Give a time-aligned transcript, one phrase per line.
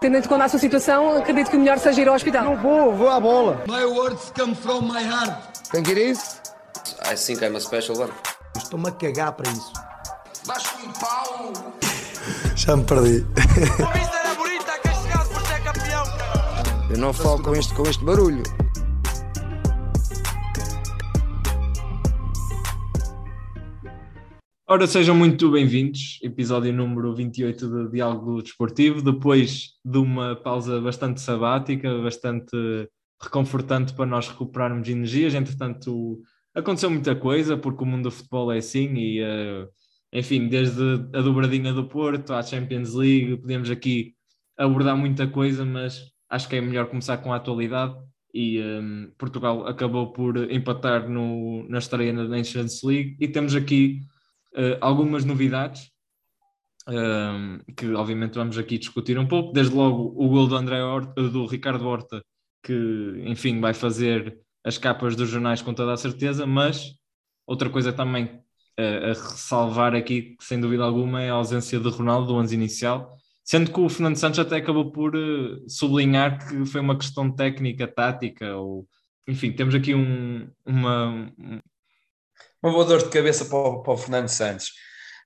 [0.00, 2.42] Tendo em conta a sua situação, acredito que o melhor seja ir ao hospital.
[2.42, 3.62] Não vou, vou à bola.
[3.68, 5.30] My words come from my heart.
[5.70, 6.40] Tem que ir isso?
[7.04, 8.12] I think I'm a special one.
[8.56, 9.70] Estou-me a cagar para isso.
[10.46, 11.52] Vasco em pau.
[12.56, 13.26] Já me perdi.
[13.36, 16.86] A vista era bonita, castigado por ser campeão, cara.
[16.88, 18.42] Eu não falo com este, com este barulho.
[24.72, 31.20] Ora, sejam muito bem-vindos, episódio número 28 do Diálogo Desportivo, depois de uma pausa bastante
[31.20, 32.56] sabática, bastante
[33.20, 35.34] reconfortante para nós recuperarmos energias.
[35.34, 36.22] Entretanto,
[36.54, 39.68] aconteceu muita coisa, porque o mundo do futebol é assim, e uh,
[40.12, 40.80] enfim, desde
[41.14, 44.14] a dobradinha do Porto à Champions League, podemos aqui
[44.56, 47.96] abordar muita coisa, mas acho que é melhor começar com a atualidade.
[48.32, 53.98] E um, Portugal acabou por empatar no, na estreia na Nations League, e temos aqui
[54.54, 55.90] uh, algumas novidades
[56.88, 59.52] uh, que obviamente vamos aqui discutir um pouco.
[59.52, 62.22] Desde logo o gol do André Horta, do Ricardo Horta,
[62.62, 66.94] que enfim vai fazer as capas dos jornais com toda a certeza, mas
[67.46, 72.28] outra coisa também uh, a ressalvar aqui, sem dúvida alguma, é a ausência de Ronaldo
[72.28, 75.12] do 11 inicial, sendo que o Fernando Santos até acabou por
[75.66, 78.86] sublinhar que foi uma questão técnica, tática, ou
[79.26, 81.32] enfim, temos aqui um, uma,
[82.62, 84.72] uma boa dor de cabeça para o, para o Fernando Santos.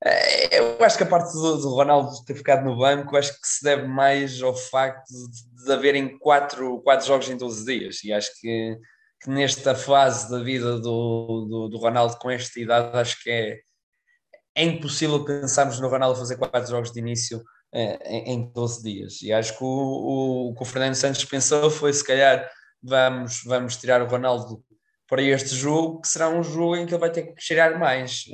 [0.05, 3.47] Eh, eu acho que a parte do, do, Ronaldo ter ficado no banco, acho que
[3.47, 8.05] se deve mais ao facto de, de haverem quatro, quatro jogos em 12 dias.
[8.05, 8.79] E acho que,
[9.23, 13.61] que nesta fase da vida do, do, do, Ronaldo com esta idade, acho que é,
[14.55, 19.23] é impossível pensarmos no Ronaldo fazer quatro jogos de início eh, em, em 12 dias.
[19.23, 22.49] E acho que o, o, o que o Fernando Santos pensou foi se calhar
[22.83, 24.63] vamos, vamos tirar o Ronaldo
[25.09, 28.25] para este jogo, que será um jogo em que ele vai ter que cheirar mais,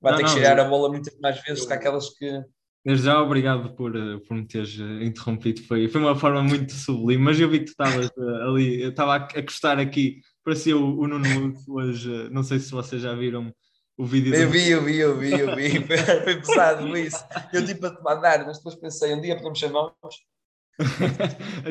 [0.00, 2.42] vai não, ter que cheirar a bola muitas mais vezes que aquelas que.
[2.84, 5.62] Desde já, obrigado por, eh, por me teres eh, interrompido.
[5.62, 8.90] Foi, foi uma forma muito sublime, mas eu vi que tu estavas eh, ali, eu
[8.90, 12.30] estava a, a gostar aqui, parecia o, o Nuno hoje.
[12.30, 13.52] Não sei se vocês já viram
[13.98, 14.34] o vídeo.
[14.34, 15.84] Eu vi, eu vi, eu vi, eu vi.
[16.24, 17.22] foi pesado isso.
[17.52, 19.92] Eu tipo a te mandar, mas depois pensei, um dia podemos chamar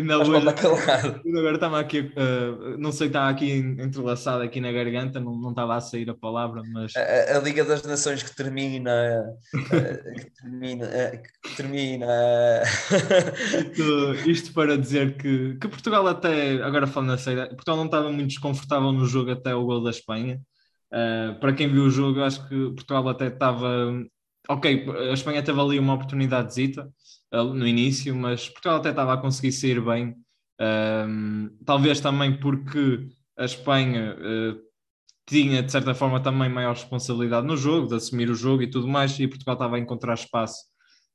[0.04, 0.50] não, hoje,
[1.40, 5.76] agora estava aqui, uh, não sei, está aqui entrelaçado aqui na garganta, não, não estava
[5.76, 8.92] a sair a palavra, mas a, a Liga das Nações que termina,
[9.56, 12.08] uh, que termina, uh, que termina.
[13.72, 18.12] isto, isto, para dizer que, que Portugal até, agora falando a sério, Portugal não estava
[18.12, 20.38] muito desconfortável no jogo até o gol da Espanha.
[21.40, 23.90] para quem viu o jogo, acho que Portugal até estava
[24.50, 26.90] ok, a Espanha teve ali uma oportunidade de zita,
[27.32, 30.16] no início, mas Portugal até estava a conseguir sair bem.
[30.60, 33.08] Um, talvez também porque
[33.38, 34.60] a Espanha uh,
[35.28, 38.88] tinha, de certa forma, também maior responsabilidade no jogo, de assumir o jogo e tudo
[38.88, 40.66] mais, e Portugal estava a encontrar espaço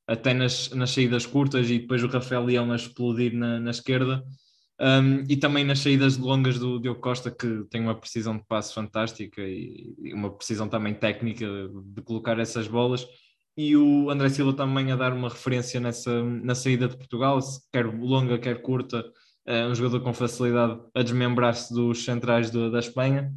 [0.06, 4.22] até nas, nas saídas curtas e depois o Rafael Leão a explodir na, na esquerda.
[4.80, 8.74] Um, e também nas saídas longas do Diogo Costa, que tem uma precisão de passe
[8.74, 11.46] fantástica e, e uma precisão também técnica
[11.84, 13.06] de colocar essas bolas
[13.56, 17.38] e o André Silva também a dar uma referência nessa, na saída de Portugal,
[17.72, 19.04] quer longa, quer curta,
[19.46, 23.32] é um jogador com facilidade a desmembrar-se dos centrais do, da Espanha.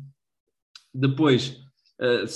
[0.93, 1.57] Depois
[1.99, 2.27] uh,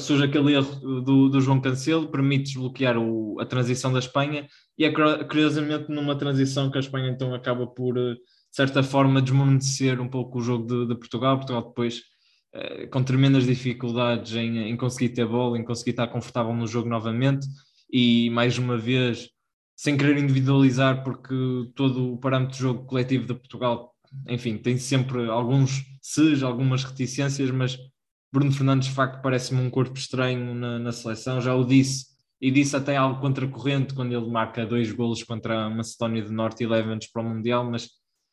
[0.00, 4.84] surge aquele erro do, do João Cancelo, permite desbloquear o, a transição da Espanha, e
[4.84, 4.92] é
[5.24, 8.20] curiosamente numa transição que a Espanha então acaba por, eh, de
[8.56, 11.36] certa forma, desmonecer um pouco o jogo de, de Portugal.
[11.36, 12.02] Portugal depois
[12.90, 17.46] com tremendas dificuldades em, em conseguir ter bola, em conseguir estar confortável no jogo novamente.
[17.90, 19.28] E mais uma vez
[19.78, 21.34] sem querer individualizar porque
[21.76, 23.94] todo o parâmetro de jogo coletivo de Portugal,
[24.28, 27.78] enfim, tem sempre alguns ses, algumas reticências, mas
[28.32, 32.06] Bruno Fernandes de facto parece-me um corpo estranho na, na, seleção, já o disse
[32.40, 36.64] e disse até algo contracorrente quando ele marca dois golos contra a Macedónia do Norte
[36.64, 37.88] e leva-nos para o Mundial, mas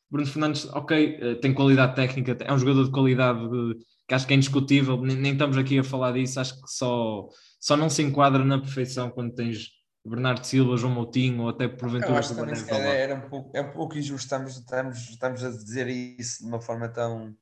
[0.10, 3.78] Bruno Fernandes, ok, eh, tem qualidade técnica, é um jogador de qualidade de,
[4.08, 7.28] que acho que é indiscutível, nem, nem, estamos aqui a falar disso, acho que só,
[7.60, 9.70] só não se enquadra na perfeição quando tens
[10.06, 12.20] Bernardo Silva, João Moutinho ou até porventura.
[12.20, 15.88] Eu também era, era, um pouco, é um pouco injusto, estamos, estamos, estamos a dizer
[15.88, 17.36] isso de uma forma tão,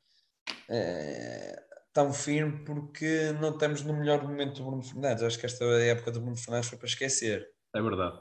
[0.69, 1.61] é,
[1.91, 5.23] tão firme porque não estamos no melhor momento do Bruno Fernandes.
[5.23, 7.45] Acho que esta época do Bruno Fernandes foi para esquecer.
[7.75, 8.17] É verdade.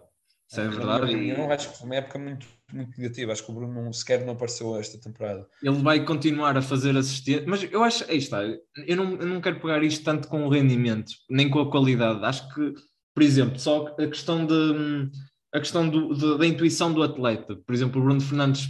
[0.51, 1.29] Isso é verdade.
[1.29, 3.33] Eu não acho que foi uma época muito, muito negativa.
[3.33, 5.47] Acho que o Bruno não, sequer não apareceu esta temporada.
[5.63, 9.41] Ele vai continuar a fazer assistência, mas eu acho, aí está, eu não, eu não
[9.41, 12.25] quero pegar isto tanto com o rendimento, nem com a qualidade.
[12.25, 12.75] Acho que,
[13.15, 15.11] por exemplo, só a questão, de,
[15.53, 17.57] a questão do, de, da intuição do atleta.
[17.57, 18.69] Por exemplo, o Bruno Fernandes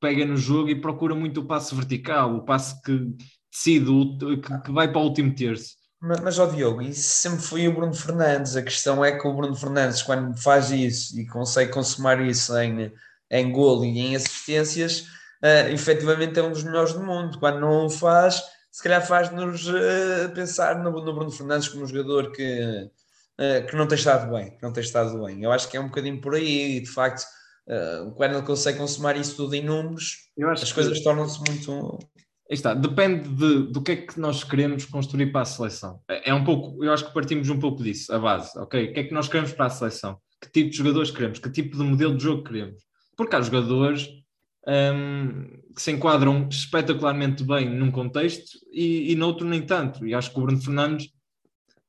[0.00, 3.14] pega no jogo e procura muito o passe vertical, o passe que
[3.50, 7.74] decide, que, que vai para o último terço mas, ó Diogo, isso sempre foi o
[7.74, 8.56] Bruno Fernandes.
[8.56, 12.92] A questão é que o Bruno Fernandes, quando faz isso e consegue consumar isso em,
[13.30, 15.02] em golo e em assistências,
[15.42, 17.38] uh, efetivamente é um dos melhores do mundo.
[17.38, 21.86] Quando não o faz, se calhar faz-nos uh, pensar no, no, Bruno Fernandes como um
[21.86, 22.90] jogador que,
[23.38, 25.40] uh, que não tem estado bem, que não tem estado bem.
[25.40, 27.22] Eu acho que é um bocadinho por aí, e de facto,
[27.68, 31.98] uh, quando ele consegue consumar isso tudo em números, as coisas tornam-se muito.
[32.52, 36.00] Está, depende de, do que é que nós queremos construir para a seleção.
[36.06, 38.90] É, é um pouco, eu acho que partimos um pouco disso, a base, ok?
[38.90, 40.18] O que é que nós queremos para a seleção?
[40.38, 41.38] Que tipo de jogadores queremos?
[41.38, 42.82] Que tipo de modelo de jogo queremos?
[43.16, 44.06] Porque há jogadores
[44.68, 45.44] um,
[45.74, 50.06] que se enquadram espetacularmente bem num contexto e, e noutro nem tanto.
[50.06, 51.08] E acho que o Bruno Fernandes,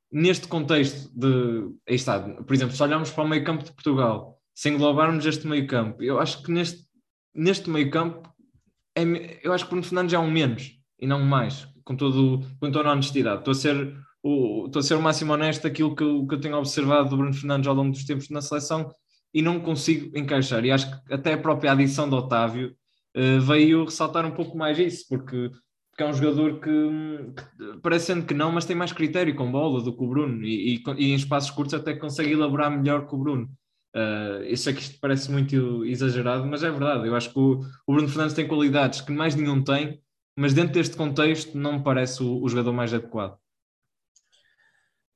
[0.10, 1.74] neste contexto de.
[1.89, 5.45] Aí está, por exemplo, se olharmos para o meio campo de Portugal, se englobarmos este
[5.45, 6.86] meio campo, eu acho que neste,
[7.36, 8.32] neste meio campo
[8.95, 12.41] é, eu acho que Bruno Fernandes é um menos e não um mais, com, todo,
[12.59, 13.39] com toda a honestidade.
[13.39, 16.39] Estou a ser o, estou a ser o máximo honesto daquilo que eu, que eu
[16.39, 18.89] tenho observado do Bruno Fernandes ao longo dos tempos na seleção
[19.33, 20.63] e não consigo encaixar.
[20.63, 22.75] E acho que até a própria adição de Otávio
[23.17, 25.49] uh, veio ressaltar um pouco mais isso, porque,
[25.89, 29.81] porque é um jogador que, que, parecendo que não, mas tem mais critério com bola
[29.81, 33.15] do que o Bruno e, e, e em espaços curtos até consegue elaborar melhor que
[33.15, 33.49] o Bruno.
[33.95, 37.07] Uh, eu sei que isto parece muito exagerado, mas é verdade.
[37.07, 40.01] Eu acho que o, o, Bruno Fernandes tem qualidades que mais nenhum tem,
[40.35, 43.37] mas dentro deste contexto não me parece o, o jogador mais adequado.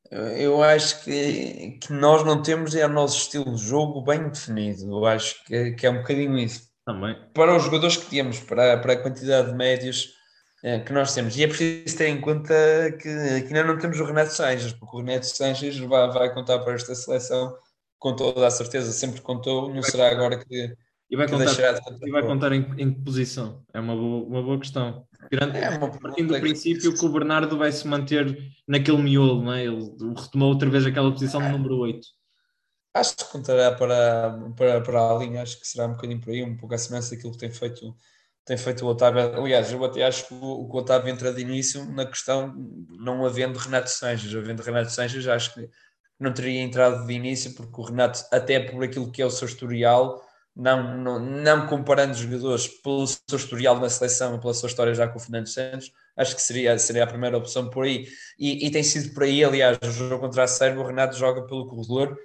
[0.09, 4.89] Eu acho que, que nós não temos é o nosso estilo de jogo bem definido.
[4.89, 6.67] Eu acho que, que é um bocadinho isso.
[6.85, 7.17] Também.
[7.33, 10.13] Para os jogadores que temos, para, para a quantidade de médios
[10.63, 11.35] é, que nós temos.
[11.35, 12.53] E é preciso ter em conta
[12.93, 16.59] que, que ainda não temos o Renato Sanches, porque o Renato Sanches vai, vai contar
[16.59, 17.53] para esta seleção
[17.99, 20.75] com toda a certeza, sempre contou, não será agora que,
[21.09, 23.63] e vai contar, de e vai contar em, em que posição?
[23.73, 25.07] É uma boa, uma boa questão.
[25.31, 29.53] Grande, é uma, partindo do princípio que o Bernardo vai se manter naquele miolo, não
[29.53, 29.65] é?
[29.65, 32.05] Ele retomou outra vez aquela posição de número 8.
[32.93, 36.43] Acho que contará para, para, para a linha, acho que será um bocadinho por aí,
[36.43, 37.95] um pouco a semelhança daquilo que tem feito,
[38.43, 39.21] tem feito o Otávio.
[39.21, 42.53] Aliás, eu até acho que o, o Otávio entra de início na questão,
[42.89, 45.69] não havendo Renato Sanches, havendo Renato Sanches, acho que
[46.19, 49.47] não teria entrado de início, porque o Renato, até por aquilo que é o seu
[49.47, 50.23] historial,
[50.55, 54.93] não, não, não comparando os jogadores pelo seu historial na seleção e pela sua história
[54.95, 58.07] já com o Fernando Santos, acho que seria, seria a primeira opção por aí.
[58.39, 61.45] E, e tem sido por aí, aliás, o jogo contra a Sérvia, o Renato joga
[61.45, 62.17] pelo corredor.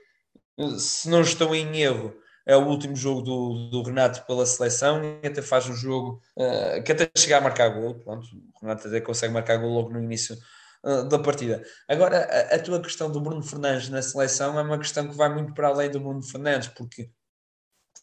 [0.78, 2.14] Se não estou em erro,
[2.46, 6.82] é o último jogo do, do Renato pela seleção e até faz um jogo uh,
[6.82, 7.96] que até chegar a marcar gol.
[7.96, 10.36] Pronto, o Renato até consegue marcar gol logo no início
[10.84, 11.62] uh, da partida.
[11.88, 15.32] Agora, a, a, tua questão do Bruno Fernandes na seleção é uma questão que vai
[15.32, 17.10] muito para além do Bruno Fernandes, porque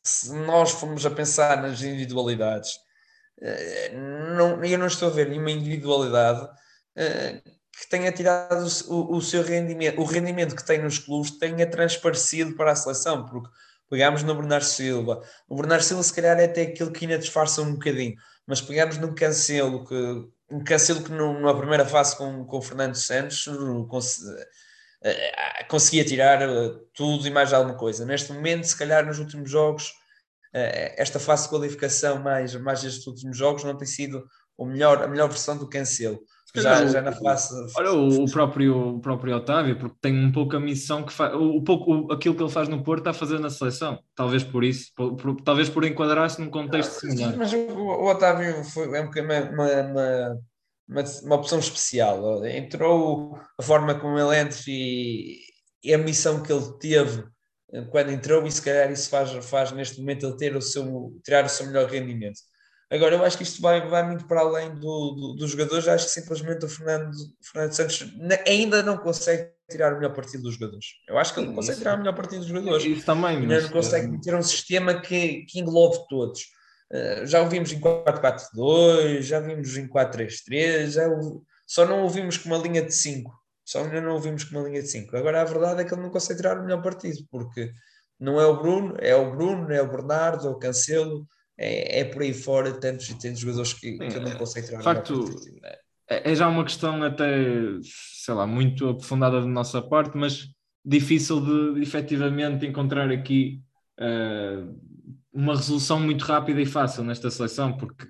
[0.04, 2.72] se nós formos a pensar nas individualidades,
[3.42, 3.92] eh,
[4.36, 6.48] não, eu não estou a ver nenhuma individualidade
[6.96, 7.42] eh,
[7.80, 12.56] que tenha tirado o, o, seu rendimento, o rendimento que tem nos clubes tenha transparecido
[12.56, 13.50] para a seleção, porque
[13.90, 17.62] pegámos no Bernardo Silva, o Bernardo Silva se calhar é até aquilo que ainda disfarça
[17.62, 18.16] um bocadinho,
[18.46, 22.96] mas pegámos num Cancelo que um Cancelo que numa primeira fase com, com o Fernando
[22.96, 23.88] Santos uh,
[25.68, 28.06] conseguia tirar uh, tudo e mais alguma coisa.
[28.06, 29.94] Neste momento, se calhar nos últimos jogos,
[30.52, 35.08] esta fase de qualificação mais, mais estes últimos jogos não tem sido o melhor, a
[35.08, 36.20] melhor versão do Cancelo.
[36.56, 37.54] Já, já na fase.
[37.78, 41.34] Olha, o, o, próprio, o próprio Otávio, porque tem um pouco a missão que faz,
[41.36, 44.00] o, pouco, o, aquilo que ele faz no Porto está a fazer na seleção.
[44.16, 47.38] Talvez por isso, por, por, talvez por enquadrar-se num contexto ah, similar.
[47.38, 50.40] Mas o, o Otávio foi, é uma, uma, uma
[50.90, 52.44] uma, uma opção especial.
[52.46, 55.40] Entrou a forma como ele entra e,
[55.84, 57.24] e, a missão que ele teve
[57.72, 61.14] eh, quando entrou, e se calhar isso faz, faz neste momento ele ter o seu,
[61.24, 62.40] tirar o seu melhor rendimento.
[62.92, 65.88] Agora, eu acho que isto vai, vai muito para além do, do, dos jogadores.
[65.88, 68.06] Acho que simplesmente o Fernando, Fernando Santos
[68.48, 70.86] ainda não consegue tirar o melhor partido dos jogadores.
[71.08, 72.84] Eu acho que ele consegue tirar o melhor partido dos jogadores.
[72.84, 73.38] Isso também.
[73.38, 76.42] Ainda não consegue meter um sistema que, que englobe todos.
[76.92, 81.08] Eh, já ouvimos em 4-4-2, já vimos em 4-3-3, já
[81.68, 83.32] só não ouvimos com uma linha de 5.
[83.64, 85.16] Só ainda não ouvimos com uma linha de 5.
[85.16, 87.72] Agora a verdade é que ele não consegue tirar o melhor partido, porque
[88.20, 91.28] não é o Bruno, é o Bruno, é o Bernardo, é o Cancelo,
[91.60, 94.78] é, é por aí fora tantos e tantos jogadores que, que ele não consegue tirar
[94.78, 95.60] de facto, o melhor partido.
[96.10, 97.28] É, é já uma questão até,
[97.84, 100.48] sei lá, muito aprofundada da nossa parte, mas
[100.86, 103.62] difícil de efetivamente encontrar aqui
[104.00, 104.74] uh,
[105.34, 108.08] uma resolução muito rápida e fácil nesta seleção, porque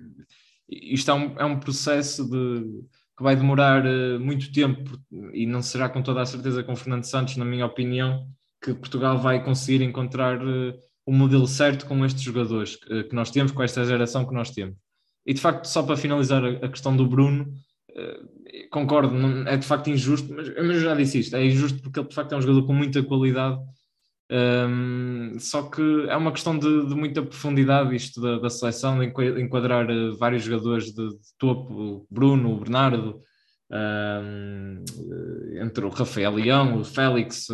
[0.70, 2.84] isto é um, é um processo de,
[3.18, 4.92] que vai demorar uh, muito tempo
[5.34, 8.28] e não será com toda a certeza com Fernando Santos, na minha opinião,
[8.64, 10.74] que Portugal vai conseguir encontrar uh,
[11.10, 14.52] o modelo certo com estes jogadores que, que, nós temos, com esta geração que nós
[14.52, 14.76] temos.
[15.26, 17.52] E de facto, só para finalizar a, questão do Bruno,
[18.72, 22.00] concordo, não, é de facto injusto, mas, mas eu já disse isto, é injusto porque
[22.00, 23.60] ele de facto é um jogador com muita qualidade
[24.32, 29.06] Um, só que é uma questão de, de muita profundidade isto da, da, seleção, de
[29.42, 33.20] enquadrar uh, vários jogadores de, de topo, Bruno, Bernardo,
[33.72, 34.84] um,
[35.60, 37.48] entre o Rafael Leão, o Félix,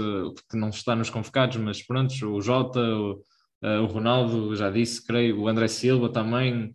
[0.49, 3.21] que não está nos convocados, mas pronto, o Jota, o,
[3.65, 6.71] uh, o Ronaldo, já disse, creio, o André Silva também,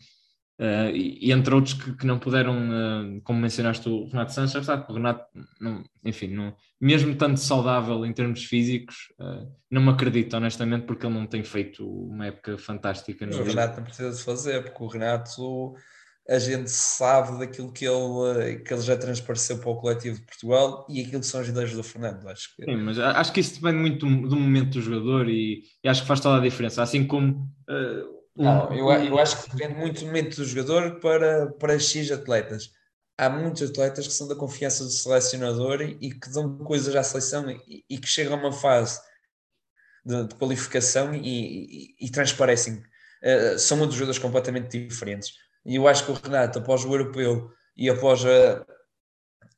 [0.61, 4.57] Uh, e, e, entre outros que, que não puderam, uh, como mencionaste o Renato Sanches,
[4.57, 5.25] apesar que o Renato,
[5.59, 9.11] não, enfim, não, mesmo tanto saudável em termos físicos,
[9.71, 13.25] não me acredito honestamente porque ele não tem feito uma época fantástica.
[13.25, 15.75] No o Renato não precisa de fazer, porque o Renato,
[16.29, 20.87] a gente sabe daquilo que ele, que ele já transpareceu para o coletivo de Portugal
[20.89, 22.29] e aquilo que são as ideias do Fernando.
[22.29, 22.65] Acho que...
[22.65, 26.09] Sim, mas acho que isso depende muito do, momento do jogador e, e, acho que
[26.09, 27.51] faz toda a diferença, assim como
[28.37, 32.71] não, eu, eu acho que depende muito do momento do jogador para, para X atletas.
[33.19, 37.03] Há muitos atletas que são da confiança do selecionador e, e que dão coisas à
[37.03, 38.99] seleção e, e que chegam a uma fase
[40.05, 42.83] de, de qualificação e, e transparecem.
[43.23, 45.33] Uh, são outros jogadores completamente diferentes.
[45.65, 48.65] E eu acho que o Renato, após o europeu e após, a,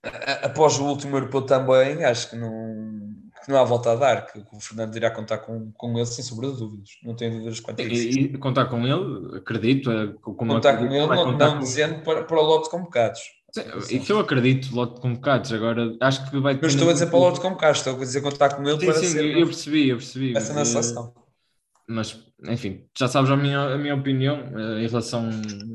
[0.04, 2.50] a, após o último europeu também, acho que não,
[3.44, 6.24] que não há volta a dar, que, o Fernando irá contar com, com ele sem
[6.24, 8.18] sombra de dúvidas, não tenho dúvidas quanto a isso.
[8.18, 9.90] E, e contar com ele, acredito.
[9.90, 11.58] É, como contar com ele, não, não com...
[11.60, 13.20] dizendo para, para o lote de convocados.
[13.90, 15.52] Isso eu acredito, lote de convocados.
[15.52, 16.54] Agora acho que vai.
[16.54, 18.80] Não estou a dizer para o lote de convocados, estou a dizer contar com ele
[18.80, 19.36] sim, para sim, ser.
[19.36, 20.36] Eu percebi, eu percebi.
[20.36, 21.21] Essa na seleção
[21.88, 25.30] mas enfim, já sabes a minha, a minha opinião uh, em relação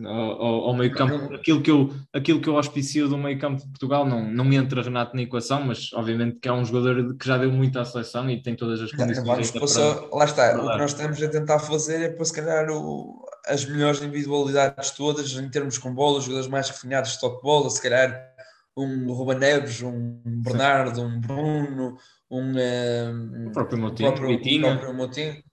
[0.05, 1.33] ao, ao, meio campo.
[1.33, 4.81] Aquilo que, eu, aquilo que eu auspicio do meio campo de Portugal não, não entra
[4.81, 8.29] Renato na equação, mas obviamente que é um jogador que já deu muito à seleção
[8.29, 9.25] e tem todas as condições.
[9.25, 12.33] Vamos, para, lá está, para o que nós estamos a tentar fazer é para se
[12.33, 17.19] calhar o, as melhores individualidades todas em termos com bola, os jogadores mais refinados de
[17.21, 18.27] toque bola, se calhar
[18.75, 21.97] um Ruben Neves, um Bernardo, um Bruno,
[22.29, 25.46] um, eh, um o próprio Motinho, o próprio, o próprio Motinho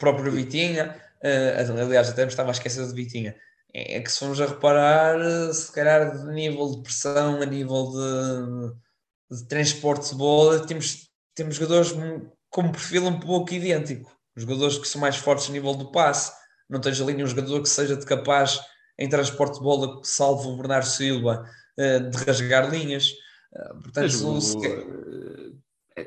[0.00, 3.36] próprio Vitinha, uh, aliás, até me estava a esquecer de Vitinha,
[3.72, 5.20] é que se formos a reparar,
[5.54, 7.92] se calhar de nível de pressão, a nível
[9.30, 11.92] de, de transporte de bola, temos, temos jogadores
[12.48, 14.10] com um perfil um pouco idêntico.
[14.36, 16.32] Jogadores que são mais fortes a nível do passe.
[16.68, 18.60] Não tens ali nenhum jogador que seja de capaz
[18.98, 21.44] em transporte de bola, salvo o Bernardo Silva,
[21.78, 23.12] uh, de rasgar linhas.
[23.82, 24.08] Portanto, é,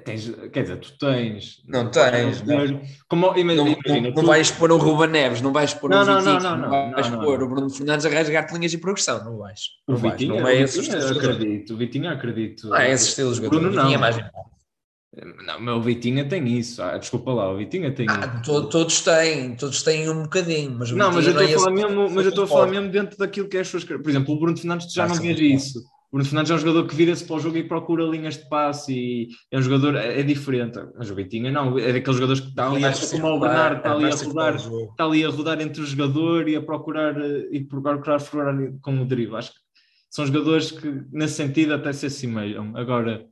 [0.04, 1.63] tens, quer dizer, tu tens.
[1.68, 2.42] Não tens.
[2.44, 2.82] Não.
[3.08, 4.25] Como, imagina, não, imagina, não, tu...
[4.25, 6.92] vais pôr o Ruba Neves, não vais pôr não, o não, Vitinho, não, não, não,
[6.92, 7.46] vais não, pôr não.
[7.46, 9.62] o Bruno Fernandes a rasgar linhas de progressão, não vais.
[9.88, 12.68] O não Vitinho, não é, é esse Vitinho acredito, o Vitinho acredito.
[12.68, 13.60] Não é esse estilo de jogador.
[13.60, 13.94] Bruno não.
[13.94, 14.18] É mais
[15.46, 16.82] não, mas o Vitinha tem isso.
[16.82, 20.92] Ah, desculpa lá, o Vitinha tem ah, to, todos têm, todos têm um bocadinho, mas
[20.92, 23.18] Não, mas eu estou é a falar mesmo, mas eu estou a falar mesmo dentro
[23.18, 23.84] daquilo que é as suas.
[23.84, 25.84] Por exemplo, o Bruno Fernandes já ah, não vês isso.
[26.13, 28.48] O Bruno Fernandes é um jogador que vira-se para o jogo e procura linhas de
[28.48, 30.77] passe e é um jogador, é, é diferente.
[30.96, 33.93] Mas o Vitinha não, é daqueles jogadores que está ali, a, como o Bernardo, está
[33.93, 37.15] ali a rodar, está ali a rodar entre o jogador e a procurar
[37.51, 39.38] e procurar furar com o drible.
[39.38, 39.60] Acho que
[40.08, 42.77] são jogadores que, nesse sentido, até se assemelham.
[42.77, 43.25] Agora,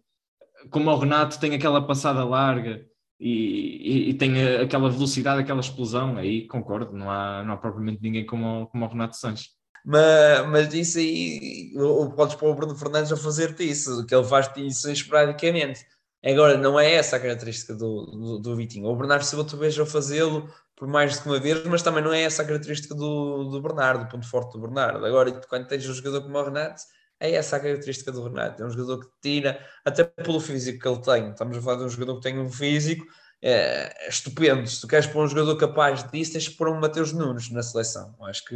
[0.72, 2.84] como o Renato tem aquela passada larga
[3.20, 8.02] e, e, e, tem aquela velocidade, aquela explosão, aí concordo, não há, não há propriamente
[8.02, 9.61] ninguém como, como o Renato Sanches.
[9.86, 11.74] Mas, mas isso aí,
[12.16, 15.86] podes pôr o Bruno Fernandes a fazer-te isso, que ele faz-te isso esporadicamente.
[16.24, 18.88] Agora, não é essa a característica do, do, do Vitinho.
[18.88, 22.22] O Bernardo Silva tu vejo fazê-lo por mais de uma vez, mas também não é
[22.22, 25.06] essa a característica do, do Bernardo, o ponto forte do Bernardo.
[25.06, 26.82] Agora, quando tens um jogador como o Renato,
[27.20, 28.62] é essa a característica do Renato.
[28.62, 31.30] É um jogador que tira, até pelo físico que ele tem.
[31.32, 33.06] Estamos a falar de um jogador que tem um físico
[33.42, 34.68] é, estupendo.
[34.68, 37.62] Se tu queres pôr um jogador capaz disso, tens que pôr um Mateus Nunes na
[37.62, 38.16] seleção.
[38.22, 38.56] Acho que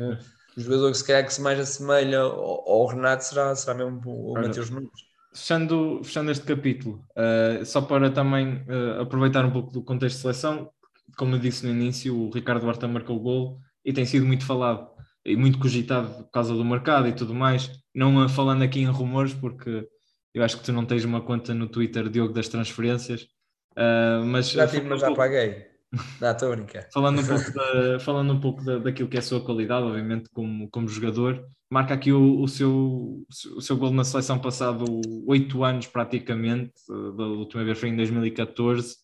[0.58, 4.02] o jogador que se calhar que se mais assemelha ao, ao Renato será, será mesmo
[4.06, 4.90] o, o Mateus Nunes.
[5.34, 10.22] Fechando, fechando este capítulo, uh, só para também uh, aproveitar um pouco do contexto de
[10.22, 10.70] seleção,
[11.18, 14.46] como eu disse no início, o Ricardo Horta marcou o gol e tem sido muito
[14.46, 14.90] falado
[15.26, 17.72] e muito cogitado por causa do mercado e tudo mais.
[17.94, 19.88] Não falando aqui em rumores, porque
[20.34, 23.24] eu acho que tu não tens uma conta no Twitter, Diogo, das transferências.
[23.72, 25.75] Uh, mas já tive, mas já paguei.
[26.22, 26.90] Não, estou a brincar.
[26.94, 30.30] falando um pouco, da, falando um pouco da, daquilo que é a sua qualidade, obviamente,
[30.30, 33.25] como, como jogador, marca aqui o, o, seu,
[33.56, 34.86] o seu gol na seleção passado
[35.28, 36.74] oito anos praticamente,
[37.18, 38.96] da última vez foi em 2014.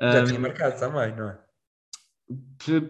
[0.00, 1.38] Já um, tinha marcado também, não é?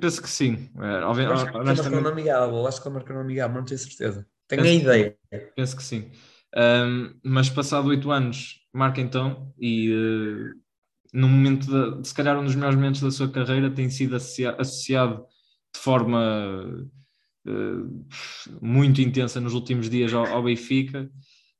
[0.00, 0.70] Penso que sim.
[0.80, 4.26] É, acho que marcou no amigável, acho que ele marcou no amigável, não tenho certeza.
[4.48, 5.16] Tenho penso a ideia.
[5.54, 6.10] Penso que sim.
[6.56, 10.54] Um, mas passado oito anos, marca então, e uh,
[11.12, 14.52] no momento, de, se calhar um dos melhores momentos da sua carreira, tem sido associa
[14.52, 15.24] associado
[15.74, 16.88] de forma
[17.46, 18.06] uh,
[18.60, 21.10] muito intensa nos últimos dias ao, ao Benfica.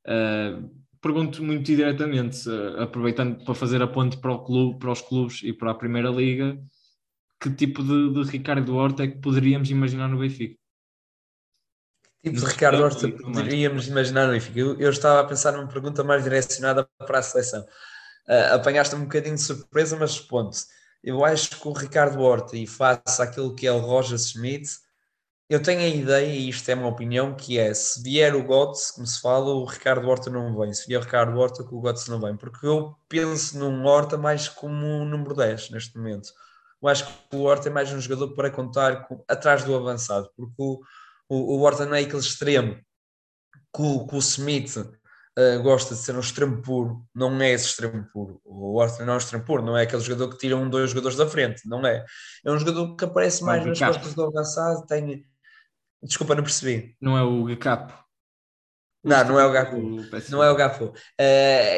[0.06, 5.00] Uh, pergunto muito diretamente, uh, aproveitando para fazer a ponte para, o clube, para os
[5.00, 6.58] clubes e para a Primeira Liga,
[7.40, 10.58] que tipo de, de Ricardo Horta é que poderíamos imaginar no Benfica?
[12.22, 14.58] Tipo de Ricardo Horta poderíamos imaginar no Benfica?
[14.58, 17.64] Eu, eu, estava a pensar numa pergunta mais direcionada para a seleção.
[18.28, 20.58] Uh, Apanhaste um bocadinho de surpresa, mas responde
[21.02, 24.68] Eu acho que o Ricardo Horta, e face aquilo que é o Roger Smith,
[25.48, 28.92] eu tenho a ideia, e isto é uma opinião, que é se vier o Götze,
[28.94, 30.74] como se fala, o Ricardo Horta não vem.
[30.74, 32.36] Se vier o Ricardo Horta, o Götze não vem.
[32.36, 36.28] Porque eu penso num Horta mais como um número 10 neste momento.
[36.82, 40.30] Eu acho que o Horta é mais um jogador para contar com, atrás do avançado,
[40.36, 40.80] porque o,
[41.30, 42.74] o, o Horta não é aquele extremo
[43.74, 44.76] que o, que o Smith
[45.38, 48.40] uh, gosta de ser um extremo puro, não é esse extremo puro.
[48.44, 50.90] O Horta não é um extremo puro, não é aquele jogador que tira um, dois
[50.90, 52.04] jogadores da frente, não é.
[52.44, 55.24] É um jogador que aparece mais nas costas do avançado, tem
[56.02, 56.96] Desculpa, não percebi.
[57.00, 57.92] Não é o Gacapo?
[59.02, 59.76] Não, não é o Gapo.
[60.28, 60.86] Não é o Gapo.
[60.86, 60.94] Uh,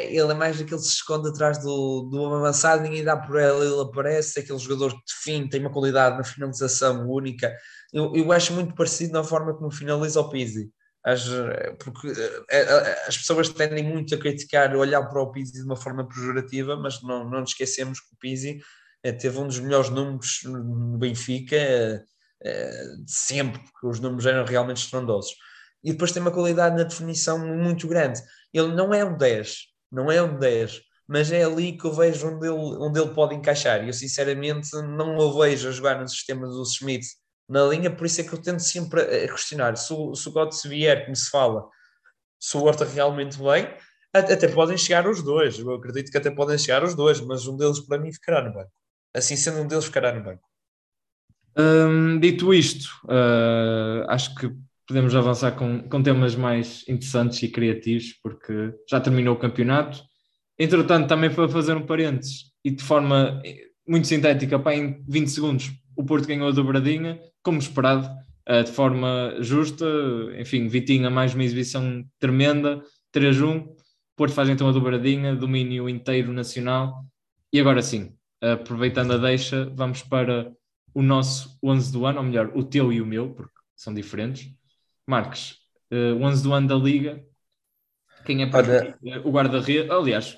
[0.08, 3.66] ele é mais daquele que se esconde atrás do, do avançado, ninguém dá por ele,
[3.66, 7.54] ele aparece, aquele jogador que define, tem uma qualidade na finalização única.
[7.92, 10.70] Eu, eu acho muito parecido na forma como finaliza o Pizzi.
[11.02, 11.24] As,
[11.78, 16.06] porque uh, as pessoas tendem muito a criticar, olhar para o Pizzi de uma forma
[16.06, 18.60] pejorativa, mas não, não nos esquecemos que o Pizzi
[19.18, 21.56] teve um dos melhores números no Benfica
[22.42, 25.34] eh, sempre, porque os números eram realmente estrondosos.
[25.84, 28.20] E depois tem uma qualidade na definição muito grande.
[28.52, 29.56] Ele não é um 10,
[29.90, 33.34] não é um 10, mas é ali que eu vejo onde ele, onde ele pode
[33.34, 33.82] encaixar.
[33.84, 37.06] E eu, sinceramente, não o vejo a jogar no sistema do Schmidt
[37.50, 39.76] na linha, por isso é que eu tento sempre a questionar.
[39.76, 41.66] Se o, se o Götze vier, como se fala,
[42.38, 43.68] se o Horta realmente vem,
[44.14, 45.58] até podem chegar os dois.
[45.58, 48.54] Eu acredito que até podem chegar os dois, mas um deles, para mim, ficará no
[48.54, 48.70] banco.
[49.14, 50.42] Assim sendo, um deles ficará no banco.
[51.58, 54.48] Hum, dito isto, uh, acho que
[54.86, 60.00] podemos avançar com, com temas mais interessantes e criativos, porque já terminou o campeonato.
[60.56, 63.42] Entretanto, também para fazer um parênteses e de forma
[63.86, 68.08] muito sintética, pá, em 20 segundos, o Porto ganhou a dobradinha, como esperado,
[68.48, 69.86] uh, de forma justa.
[70.38, 73.68] Enfim, Vitinha, mais uma exibição tremenda, 3-1.
[74.16, 77.04] Porto faz então a dobradinha, domínio inteiro nacional.
[77.52, 80.52] E agora sim, aproveitando a deixa, vamos para
[80.94, 84.52] o nosso 11 do ano, ou melhor, o teu e o meu, porque são diferentes.
[85.06, 85.56] Marcos,
[85.92, 87.24] uh, o 11 do ano da Liga,
[88.24, 89.90] quem é para o guarda-redes?
[89.90, 90.36] Aliás,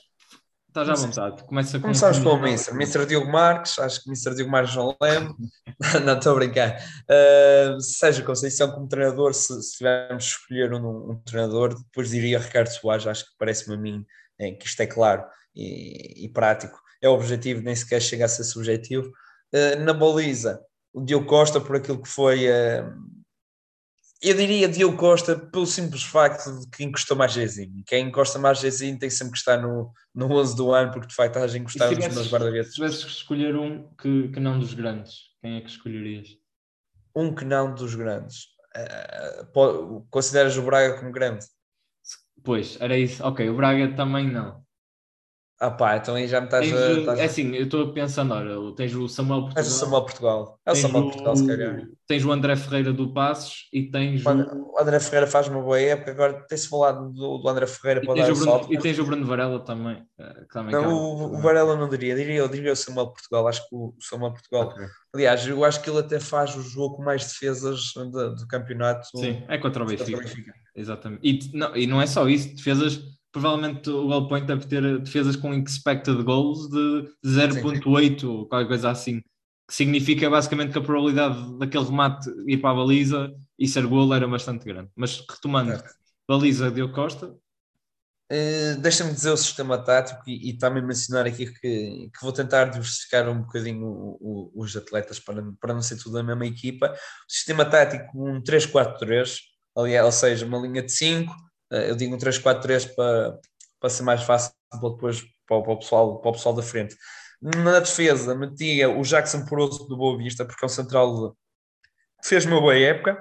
[0.72, 1.82] estás à vontade, começa com...
[1.82, 5.36] Começamos pelo Mister, Mister Diogo Marques, acho que Mister Diogo Marques não lembro,
[6.04, 6.78] não estou a brincar.
[7.04, 12.38] Uh, seja Conceição como treinador, se, se tivermos de escolher um, um, treinador, depois diria
[12.38, 14.06] Ricardo Soares, acho que parece-me a mim
[14.38, 15.22] é, que isto é claro
[15.54, 16.80] e, e prático.
[17.02, 19.10] É o objetivo, nem sequer chega a ser subjetivo.
[19.52, 20.60] Eh, na baliza,
[20.92, 22.48] o Diogo Costa por aquilo que foi.
[22.48, 23.21] Uh,
[24.22, 27.82] eu diria Diogo Costa pelo simples facto de que encostou mais Jezinho.
[27.84, 31.14] Quem encosta mais Jezinho tem sempre que estar no, no 11 do ano, porque de
[31.14, 32.68] facto estás a encostar nos meus guarda-redes.
[32.68, 36.28] Se tivesses que escolher um que, que não dos grandes, quem é que escolherias?
[37.14, 38.52] Um que não dos grandes.
[38.74, 41.44] Uh, consideras o Braga como grande?
[42.44, 43.24] Pois, era isso.
[43.26, 44.62] Ok, o Braga também não.
[45.62, 48.34] Ah pá, então aí já me estás, tens, a, estás É assim, eu estou pensando,
[48.34, 49.62] olha, tens o Samuel Portugal.
[49.62, 50.60] Tens o Samuel Portugal.
[50.66, 51.88] É o Samuel Portugal, se calhar.
[52.08, 54.28] Tens o André Ferreira do Passos e tens o...
[54.28, 58.12] o André Ferreira faz uma boa época, agora tem-se falado do, do, André Ferreira para
[58.12, 58.74] dar o Bruno, salto.
[58.74, 60.04] E tens o Bruno Varela também.
[60.18, 63.60] Eh, também não, o, o, Varela não diria, diria eu diria o Samuel Portugal, acho
[63.68, 64.70] que o Samuel Portugal.
[64.70, 64.86] Okay.
[65.14, 69.06] Aliás, eu acho que ele até faz o jogo com mais defesas do, do campeonato.
[69.16, 69.58] Sim, é.
[69.58, 70.28] Contra o Benfica.
[70.74, 71.20] Exatamente.
[71.22, 73.00] E não, e não é só isso, defesas
[73.32, 78.90] provavelmente o Well Point deve ter defesas com expected goals de 0.8 ou qualquer coisa
[78.90, 79.20] assim,
[79.66, 84.14] que significa basicamente que a probabilidade daquele remate ir para a baliza e ser gol
[84.14, 84.90] era bastante grande.
[84.94, 85.82] Mas retomando, é.
[86.28, 87.34] baliza Diogo Costa.
[88.30, 92.64] Uh, Deixa-me dizer o sistema tático e, e, também mencionar aqui que, que vou tentar
[92.64, 96.94] diversificar um bocadinho o, o, os atletas para, para não ser tudo a mesma equipa.
[96.94, 99.38] O sistema tático um 3-4-3,
[99.76, 103.38] aliás, ou seja, uma linha de 5, eh, eu digo um 3-4-3 para,
[103.80, 106.96] para ser mais fácil depois para, para, o pessoal, para o pessoal da frente.
[107.42, 111.36] Na defesa, metia o Jackson Poroso do Boa Vista, porque é um central
[112.22, 113.20] que fez uma boa época.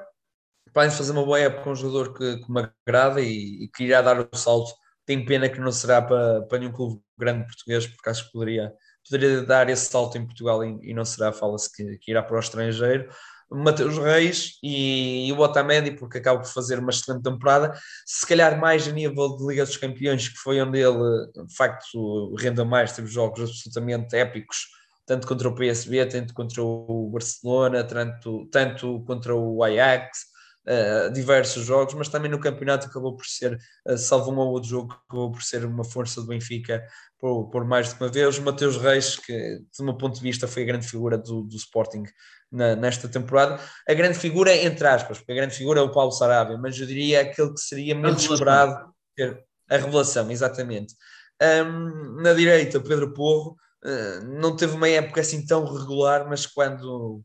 [0.73, 4.01] Para fazer uma boa época, um jogador que, que me agrada e, e que irá
[4.01, 4.71] dar o salto.
[5.05, 8.71] Tem pena que não será para, para nenhum clube grande português, porque acho que poderia,
[9.09, 11.33] poderia dar esse salto em Portugal e, e não será.
[11.33, 13.09] Fala-se que, que irá para o estrangeiro.
[13.51, 18.59] Mateus Reis e, e o Otamendi, porque acaba por fazer uma excelente temporada, se calhar
[18.59, 22.93] mais a nível de Liga dos Campeões, que foi onde ele, de facto, renda mais,
[22.93, 24.67] teve jogos absolutamente épicos,
[25.05, 30.30] tanto contra o PSB, tanto contra o Barcelona, tanto, tanto contra o Ajax,
[30.67, 34.69] uh, diversos jogos, mas também no campeonato acabou por ser, uh, salvo um ou outro
[34.69, 36.83] jogo, acabou por ser uma força do Benfica
[37.19, 38.37] por, por mais de uma vez.
[38.37, 41.55] O Mateus Reis, que de meu ponto de vista foi a grande figura do, do
[41.55, 42.03] Sporting
[42.51, 46.11] na, nesta temporada, a grande figura, entre aspas, porque a grande figura é o Paulo
[46.11, 50.93] Sarabia, mas eu diria aquele que seria menos esperado ter a revelação, exatamente.
[51.41, 57.23] Um, na direita, Pedro Porro, uh, não teve uma época assim tão regular, mas quando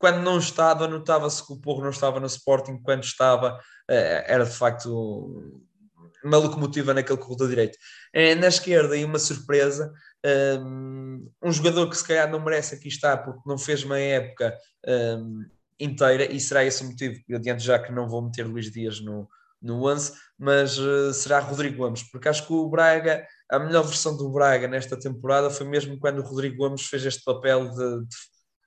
[0.00, 4.44] quando não estava, notava-se que o Porro não estava no Sporting, quando estava, eh, era
[4.46, 5.60] de facto
[6.24, 7.76] uma locomotiva naquele corredor direito.
[8.14, 9.92] Eh, na esquerda, e uma surpresa,
[10.24, 10.58] eh,
[11.42, 14.56] um jogador que se calhar não merece aqui estar porque não fez uma época
[15.78, 19.00] inteira, e será esse o motivo, eu adianto já que não vou meter Luís Dias
[19.00, 19.28] no,
[19.60, 20.78] no 11, mas
[21.14, 25.50] será Rodrigo Gomes, porque acho que o Braga, a melhor versão do Braga nesta temporada
[25.50, 28.16] foi mesmo quando o Rodrigo Gomes fez este papel de, de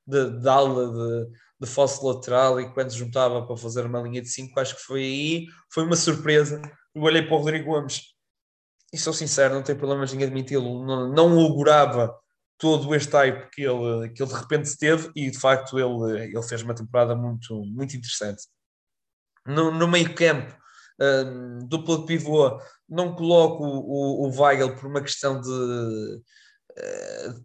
[0.05, 4.59] de, de aula de, de lateral e quando juntava para fazer uma linha de 5,
[4.59, 6.61] acho que foi aí, foi uma surpresa.
[6.93, 8.13] Eu olhei para o Rodrigo Gomes
[8.93, 12.13] e sou sincero, não tenho problemas em admiti-lo, não, não augurava
[12.57, 16.43] todo este hype que ele, que ele de repente teve e de facto ele, ele
[16.43, 18.43] fez uma temporada muito, muito interessante.
[19.45, 20.55] No, no meio campo,
[21.01, 26.21] um, dupla de pivô, não coloco o, o, o Weigl por uma questão de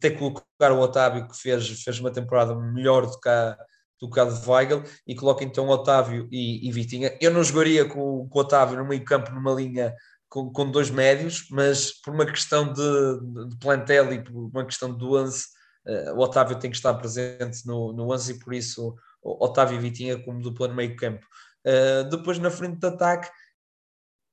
[0.01, 3.57] ter que colocar o Otávio, que fez, fez uma temporada melhor do que a,
[4.01, 7.17] do que a de Weigl, e coloca então Otávio e, e Vitinha.
[7.21, 9.95] Eu não jogaria com, com o Otávio no meio campo, numa linha
[10.29, 14.97] com, com dois médios, mas por uma questão de, de plantel e por uma questão
[14.97, 15.45] de 11,
[15.87, 19.81] uh, o Otávio tem que estar presente no, no 11 e por isso Otávio e
[19.81, 21.27] Vitinha como dupla no meio campo.
[21.67, 23.29] Uh, depois na frente de ataque,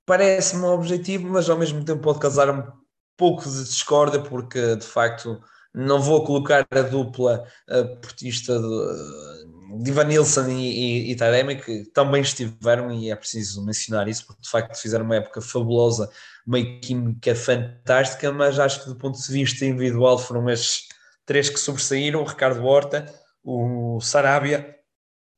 [0.05, 2.49] parece-me um objetivo, mas ao mesmo tempo pode causar
[3.17, 5.41] pouco de discórdia, porque de facto
[5.73, 11.57] não vou colocar a dupla uh, portista de, de Ivan Nilsson e, e, e Taremi,
[11.57, 16.09] que também estiveram, e é preciso mencionar isso, porque de facto fizeram uma época fabulosa,
[16.47, 20.87] uma química fantástica, mas acho que do ponto de vista individual foram estes
[21.25, 23.05] três que sobressaíram: o Ricardo Horta,
[23.43, 24.75] o Sarabia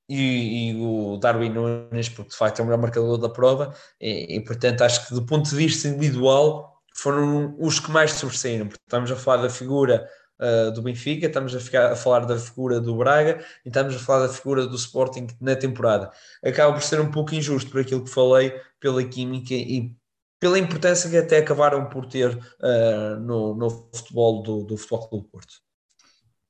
[0.07, 4.37] e, e, o Darwin Nunes, porque de facto é o melhor marcador da prova, e,
[4.37, 8.83] e portanto acho que do ponto de vista individual foram os que mais sobressaíram, porque
[8.85, 10.07] estamos a falar da figura
[10.39, 13.99] uh, do Benfica, estamos a, ficar, a falar da figura do Braga e estamos a
[13.99, 16.11] falar da figura do Sporting na temporada.
[16.43, 19.93] Acaba por ser um pouco injusto por aquilo que falei, pela química e
[20.39, 25.27] pela importância que até acabaram por ter uh, no, no futebol do, do Futebol Clube
[25.31, 25.53] Porto.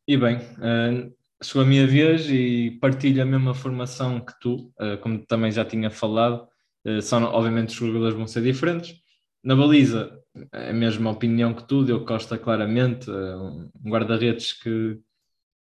[0.08, 4.98] E bem, uh, chegou a minha vez e partilho a mesma formação que tu, uh,
[5.02, 6.48] como também já tinha falado,
[6.86, 8.96] uh, são, obviamente os jogadores vão ser diferentes.
[9.44, 10.12] Na baliza,
[10.52, 15.00] a mesma opinião que tu, Diogo Costa, claramente, eh, um guarda-redes que,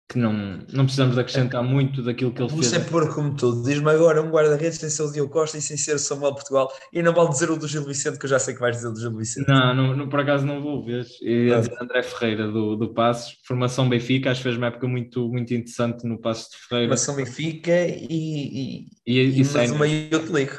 [0.07, 0.33] que não,
[0.71, 2.71] não precisamos acrescentar muito daquilo que ele Vou fez.
[2.71, 3.63] Vou ser pôr como tudo.
[3.63, 6.71] Diz-me agora um guarda-redes sem ser o Diogo Costa e sem ser o Samuel Portugal.
[6.93, 8.89] E não vale dizer o do Gil Vicente, que eu já sei que vais dizer
[8.89, 9.47] o do Gil Vicente.
[9.47, 11.19] Não, não, não por acaso não vou, vês?
[11.21, 11.49] E
[11.81, 16.05] André Ferreira do, do Passos, formação Benfica, acho que fez uma época muito, muito interessante
[16.05, 16.89] no Passos de Ferreira.
[16.89, 20.53] Formação Benfica e, e, e, e, e mas uma Youth League.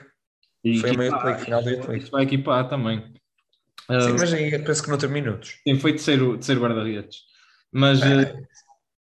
[0.81, 2.11] Foi uma Youth League, final da Youth League.
[2.11, 3.15] Vai equipar também.
[3.89, 5.61] Sim, mas aí penso que não tem minutos.
[5.67, 7.19] Sim, foi terceiro, terceiro guarda-redes.
[7.73, 8.35] Mas, é.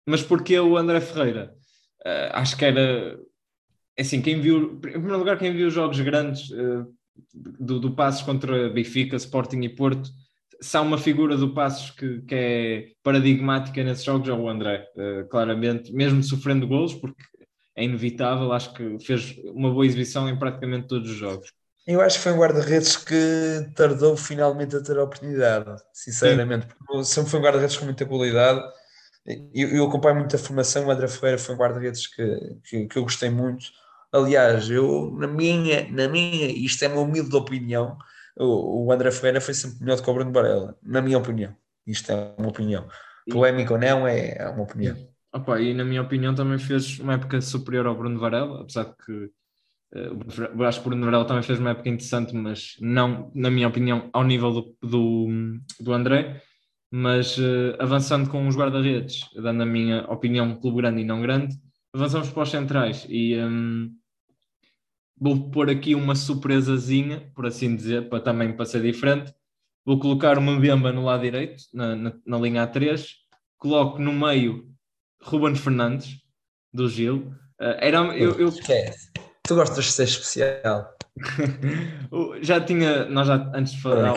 [0.06, 1.54] mas porque o André Ferreira?
[2.32, 3.18] Acho que era
[3.98, 6.48] assim, quem viu, em primeiro lugar, quem viu jogos grandes
[7.34, 10.10] do, do Passos contra Benfica, Sporting e Porto,
[10.60, 14.86] se há uma figura do Passos que, que é paradigmática nesses jogos é o André,
[15.30, 17.22] claramente, mesmo sofrendo golos, porque
[17.76, 21.50] é inevitável, acho que fez uma boa exibição em praticamente todos os jogos.
[21.86, 26.72] Eu acho que foi um guarda-redes que tardou finalmente a ter a oportunidade, sinceramente, Sim.
[26.78, 28.62] porque sempre foi um guarda-redes com muita qualidade.
[29.54, 32.98] Eu, eu acompanho muito a formação, o André Ferreira foi um guarda-redes que, que, que,
[32.98, 33.66] eu gostei muito.
[34.12, 37.96] Aliás, eu, na minha, na minha, isto é uma humilde opinião,
[38.36, 41.54] o, o André Ferreira foi sempre melhor do que o Bruno Varela, na minha opinião.
[41.86, 42.88] Isto é uma opinião.
[43.30, 44.96] Polémica ou não, é, é uma opinião.
[45.32, 48.96] Opa, e na minha opinião também fez uma época superior ao Bruno Varela, apesar de
[49.04, 49.30] que
[49.92, 53.68] Uh, acho que o Bruno Varela também fez uma época interessante, mas não, na minha
[53.68, 55.28] opinião, ao nível do, do,
[55.80, 56.42] do André.
[56.92, 61.54] Mas uh, avançando com os guarda-redes, dando a minha opinião, clube grande e não grande,
[61.94, 63.92] avançamos para os centrais e um,
[65.20, 69.32] vou pôr aqui uma surpresazinha, por assim dizer, para também para ser diferente.
[69.84, 73.06] Vou colocar o Mbemba no lado direito, na, na, na linha A3,
[73.58, 74.68] coloco no meio
[75.22, 76.16] Ruben Fernandes,
[76.72, 77.34] do Gil.
[77.60, 78.52] Uh, era, eu, eu,
[79.46, 80.94] Tu gostas de ser especial.
[82.42, 84.14] já tinha, nós já antes, de falar,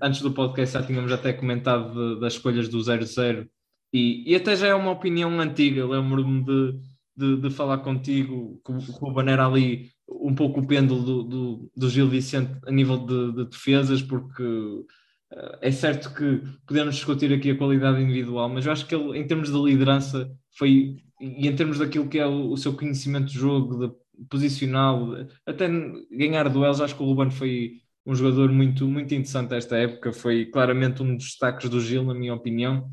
[0.00, 3.46] antes do podcast já tínhamos até comentado das escolhas do 00
[3.92, 5.86] e, e até já é uma opinião antiga.
[5.86, 6.80] Lembro-me de,
[7.16, 11.70] de, de, falar contigo que o Ruben era ali um pouco o pêndulo do, do,
[11.76, 17.32] do Gil Vicente a nível de, de defesas, porque uh, é certo que podemos discutir
[17.32, 21.48] aqui a qualidade individual, mas eu acho que ele, em termos de liderança, foi e
[21.48, 23.94] em termos daquilo que é o, o seu conhecimento de jogo, de
[24.30, 25.68] posicional, até
[26.10, 30.46] ganhar duelos, acho que o Ruben foi um jogador muito, muito interessante esta época, foi
[30.46, 32.88] claramente um dos destaques do Gil, na minha opinião.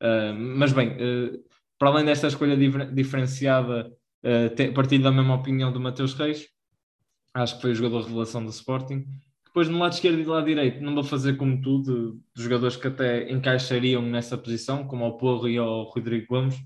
[0.00, 1.44] Uh, mas bem, uh,
[1.78, 2.56] para além desta escolha
[2.92, 3.92] diferenciada,
[4.24, 6.46] uh, partilho da mesma opinião do Mateus Reis,
[7.34, 9.04] acho que foi o jogador revelação do Sporting.
[9.44, 12.42] Depois, no lado esquerdo e do lado direito, não vou fazer como tu, de, de
[12.42, 16.56] jogadores que até encaixariam nessa posição, como o Porro e o Rodrigo Gomes,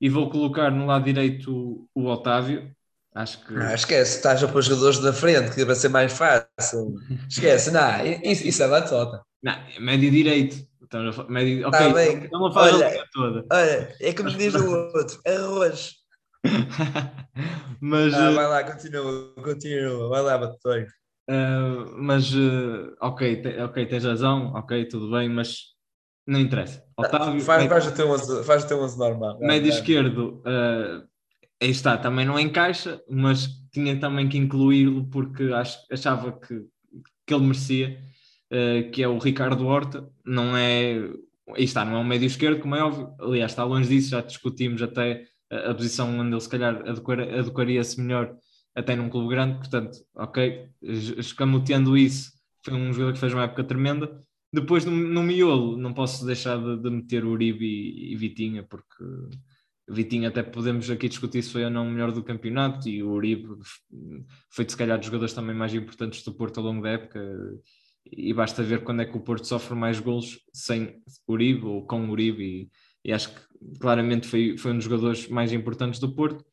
[0.00, 2.74] e vou colocar no lado direito o Otávio,
[3.16, 3.54] Acho que.
[3.54, 6.96] Não, esquece, estás a pôr os jogadores da frente, que vai ser mais fácil.
[7.26, 9.22] Esquece, não, isso, isso é batota.
[9.42, 10.56] Não, é médio direito.
[10.82, 12.28] Então, médio, ok, tá bem.
[12.30, 13.46] não faz olha, toda.
[13.50, 15.94] Olha, é como diz o outro, arroz.
[17.80, 18.12] mas.
[18.12, 20.86] Ah, vai lá, continua, continua, vai lá, Batoio.
[21.28, 25.74] Uh, mas, uh, ok, te, ok, tens razão, ok, tudo bem, mas
[26.26, 26.84] não interessa.
[26.98, 29.38] Otávio, faz, médio, faz, o teu 11, faz o teu 11 normal.
[29.40, 31.15] Médio esquerdo, uh,
[31.62, 36.62] aí está, também não encaixa, mas tinha também que incluí-lo porque ach, achava que,
[37.26, 38.00] que ele merecia,
[38.52, 40.98] uh, que é o Ricardo Horta, não é,
[41.54, 44.20] aí está, não é um médio esquerdo, como é óbvio, aliás, está longe disso, já
[44.20, 48.36] discutimos até a, a posição onde ele se calhar adequaria-se melhor
[48.74, 53.64] até num clube grande, portanto, ok, escamoteando isso, foi um jogador que fez uma época
[53.64, 54.20] tremenda.
[54.52, 58.62] Depois no, no miolo, não posso deixar de, de meter o Uribe e, e Vitinha,
[58.62, 59.04] porque
[59.88, 63.10] Vitinho até podemos aqui discutir se foi ou não o melhor do campeonato e o
[63.10, 63.48] Uribe
[64.50, 67.20] foi se calhar dos jogadores também mais importantes do Porto ao longo da época
[68.04, 72.08] e basta ver quando é que o Porto sofre mais golos sem Uribe ou com
[72.10, 72.70] Uribe e,
[73.04, 73.40] e acho que
[73.78, 76.44] claramente foi, foi um dos jogadores mais importantes do Porto.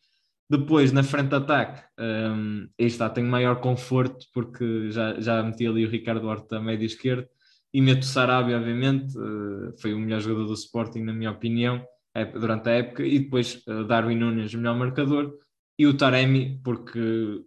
[0.50, 5.66] Depois, na frente de ataque, um, aí está, tenho maior conforto porque já, já meti
[5.66, 7.28] ali o Ricardo Horta esquerda
[7.74, 11.84] e meto Sarabia, obviamente, uh, foi o melhor jogador do Sporting, na minha opinião
[12.34, 15.34] durante a época, e depois uh, Darwin Nunes, melhor marcador,
[15.78, 17.44] e o Taremi, porque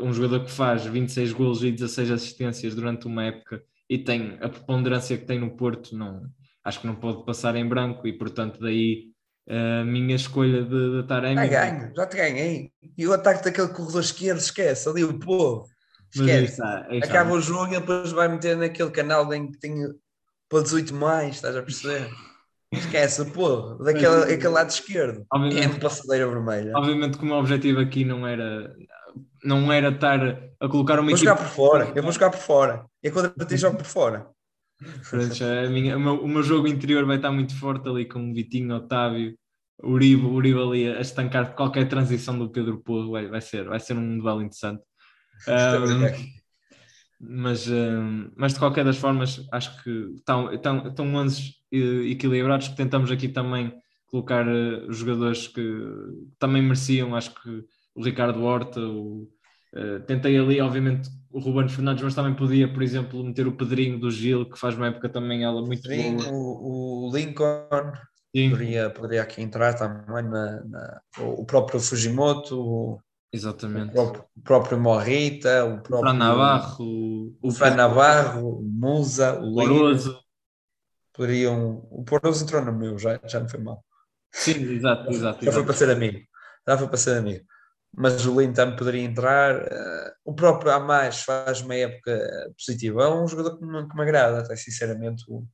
[0.00, 4.48] um jogador que faz 26 golos e 16 assistências durante uma época e tem a
[4.48, 6.22] preponderância que tem no Porto, não,
[6.64, 9.08] acho que não pode passar em branco, e portanto daí
[9.48, 11.36] a minha escolha de, de Taremi.
[11.36, 12.72] Já ganho, já te ganhei.
[12.96, 15.66] E o ataque daquele corredor esquerdo, esquece, ali o povo.
[16.14, 16.60] Esquece.
[17.02, 19.74] Acaba o jogo e depois vai meter naquele canal em que tem
[20.48, 22.08] para 18 mais, estás a perceber?
[22.70, 25.24] Esquece, pô, daquele aquele lado esquerdo.
[25.32, 26.72] Obviamente, é de passadeira vermelha.
[26.76, 28.74] Obviamente que o meu objetivo aqui não era
[29.42, 30.20] não era estar
[30.60, 31.24] a colocar uma vou equipe...
[31.24, 32.84] jogar por fora, eu vou jogar por fora.
[33.02, 34.28] E quando eu jogo por fora.
[35.08, 38.30] Pronto, a minha, o, meu, o, meu, jogo interior vai estar muito forte ali com
[38.30, 39.36] o Vitinho, Otávio,
[39.82, 43.96] Uribe, Uribe ali a estancar qualquer transição do Pedro Porro, vai, vai, ser, vai ser
[43.96, 44.82] um duelo interessante.
[45.48, 46.28] Um,
[47.20, 52.76] mas, um, mas de qualquer das formas, acho que estão, estão, estão 11 equilibrados que
[52.76, 53.72] tentamos aqui também
[54.06, 55.62] colocar uh, jogadores que
[56.38, 59.28] também mereciam, acho que o Ricardo Horta, o,
[59.74, 63.98] uh, tentei ali, obviamente, o Ruben Fernandes, mas também podia, por exemplo, meter o Pedrinho
[63.98, 66.32] do Gil, que faz uma época também ela muito Pedrinho, boa.
[66.32, 67.92] O, o Lincoln
[68.32, 73.00] poderia, poderia aqui entrar também, na, na, o próprio Fujimoto, o,
[73.30, 73.90] Exatamente.
[73.90, 76.00] O próprio, o próprio Morrita, o próprio.
[76.00, 80.18] Fran Navarro, o, o Fran Navarro, o Musa, o Poroso.
[81.18, 81.84] Poderiam.
[81.90, 83.84] O Poroso entrou no meu, já, já não foi mal.
[84.32, 85.44] Sim, exato, exato.
[85.44, 86.20] Já foi para ser amigo.
[86.66, 87.44] Já foi para ser amigo.
[87.92, 89.56] Mas o Linton poderia entrar.
[89.56, 92.16] Uh, o próprio Amais faz uma época
[92.56, 93.02] positiva.
[93.02, 95.24] É um jogador que me, que me agrada, até sinceramente.
[95.26, 95.44] O,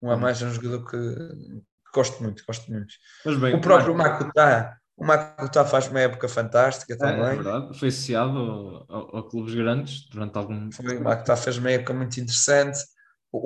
[0.00, 2.92] o Amais é um jogador que, que gosto muito, gosto muito.
[3.40, 7.24] Bem, o próprio Makuta o Makuta faz uma época fantástica é, também.
[7.26, 11.92] É, verdade, foi associado a, clubes grandes durante algum Foi, o Makuta fez uma época
[11.92, 12.78] muito interessante.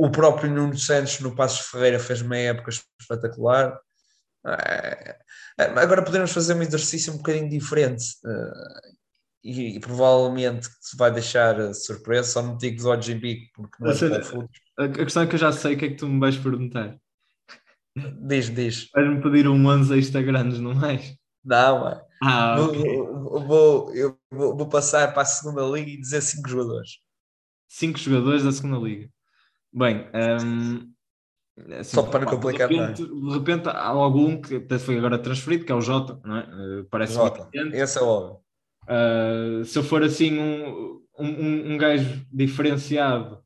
[0.07, 3.79] O, próprio Nuno Santos no Passos Ferreira fez uma época espetacular.
[4.47, 5.17] É,
[5.59, 8.97] é, agora podemos fazer um exercício um bocadinho diferente uh,
[9.45, 13.95] e, e, provavelmente se vai deixar surpresa, só não digo do OGB porque não é
[14.79, 16.39] a, a questão é que eu já sei o que é que tu me vais
[16.39, 16.97] perguntar.
[17.97, 18.89] Diz, diz.
[18.95, 21.15] Vais-me pedir um 11 Instagrams, não és?
[21.45, 22.01] Não, mano.
[22.23, 22.97] Ah, okay.
[22.97, 26.99] vou, vou, eu vou, vou, passar para a segunda liga e dizer cinco jogadores.
[27.67, 29.09] Cinco jogadores da segunda liga.
[29.73, 30.93] Bem, um,
[31.79, 35.19] assim, só para não complicar de repente, de repente há algum que até foi agora
[35.19, 36.43] transferido, que é o Jota, não é?
[36.81, 38.41] Uh, parece Jota, esse é óbvio.
[38.89, 43.41] Uh, se eu for assim um, um, um gajo diferenciado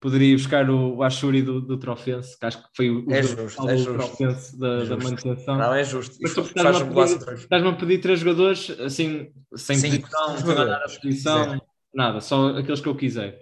[0.00, 3.68] poderia buscar o, o Ashuri do, do Trofense, que acho que foi o, É justo,
[3.68, 3.92] é justo.
[3.92, 5.58] Trofense da, É da manutenção.
[5.58, 6.16] Não, é justo.
[6.20, 10.08] Mas tu faz estás-me a pedir- a três jogadores assim, sem Cinco.
[10.08, 11.60] posição, sem a posição,
[11.94, 13.38] nada, só aqueles que eu quiser.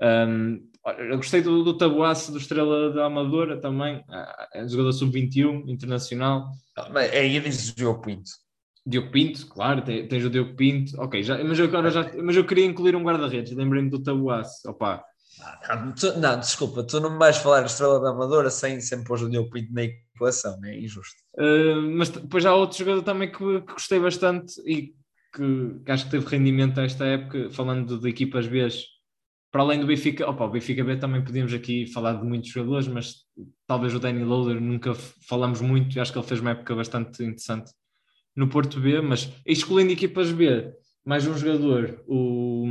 [0.00, 4.68] Um, olha, eu gostei do, do Tabuaço do Estrela da Amadora também, ah, é um
[4.68, 6.50] jogador sub-21, internacional.
[7.12, 8.30] Aí dizes o Diogo Pinto.
[8.86, 12.34] Diogo Pinto, claro, tem- tens o Diogo Pinto, ok, já, mas, eu agora já, mas
[12.34, 15.04] eu queria incluir um guarda-redes, lembrei-me do Tabuaço, opa,
[15.68, 19.22] Não, tu- não, desculpa, tu não me vais falar Estrela da Amadora sem, sem pôr
[19.22, 21.16] o Diogo Pinto na equação, é injusto.
[21.38, 24.94] Uh, mas depois há outro jogador também que, que gostei bastante e
[25.34, 28.66] que, que acho que teve rendimento a esta época, falando de equipas B,
[29.50, 32.86] para além do Benfica, opa, o Benfica B também podíamos aqui falar de muitos jogadores,
[32.86, 33.24] mas
[33.66, 37.22] talvez o Danny Loader nunca falamos muito, e acho que ele fez uma época bastante
[37.24, 37.72] interessante
[38.36, 40.72] no Porto B, mas excluindo equipas B,
[41.04, 42.64] mais um jogador, o,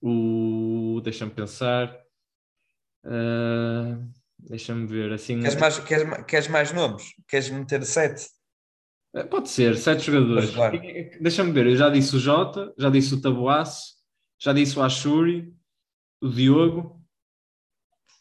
[0.00, 1.92] o deixa-me pensar,
[3.04, 5.40] uh, deixa-me ver, assim...
[5.40, 7.02] Queres mais, queres, queres mais nomes?
[7.28, 8.26] Queres meter sete?
[9.16, 10.50] Eh, Pode ser, sete jogadores.
[10.50, 10.80] Claro.
[11.20, 13.97] Deixa-me ver, eu já disse o Jota, já disse o Taboaço,
[14.40, 15.52] já disse o Ashuri,
[16.22, 17.00] o Diogo.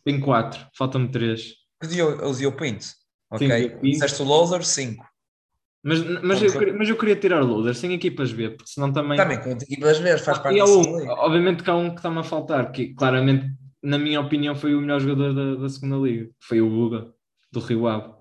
[0.04, 1.54] Tem quatro, faltam-me três.
[1.84, 2.86] O Diogo, o Diogo Pinto.
[3.32, 3.48] Ok.
[3.48, 3.92] Diogo Pinto.
[3.94, 5.06] Disseste o Loader, cinco.
[5.84, 9.16] Mas, mas, eu, queria- mas eu queria tirar loader sem equipas B, porque senão também.
[9.16, 12.18] Também com equipas vezes faz parte E há um, obviamente que há um que está-me
[12.20, 13.48] a faltar, que claramente,
[13.82, 16.30] na minha opinião, foi o melhor jogador da, da segunda liga.
[16.42, 17.14] Foi o Guga,
[17.52, 18.12] do Rio Ave.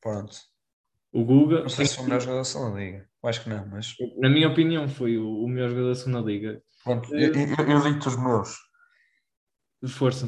[0.00, 0.36] Pronto.
[1.12, 3.08] O Guga, Não sei se foi o melhor jogador da segunda liga.
[3.22, 3.94] Eu acho que não, mas.
[4.18, 6.62] na minha opinião, foi o, o melhor jogador da segunda liga.
[6.88, 8.56] Pronto, eu, eu, eu digo-te os meus.
[9.94, 10.26] Força,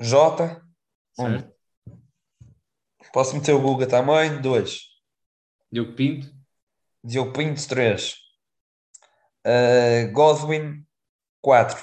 [0.00, 0.60] Jota,
[1.16, 1.38] um.
[1.38, 1.54] certo?
[3.12, 4.40] Posso meter o Guga também?
[4.42, 4.86] Dois.
[5.70, 6.34] Diogo Pinto,
[7.04, 8.16] Diogo Pinto, três.
[9.46, 10.84] Uh, Godwin,
[11.40, 11.80] quatro.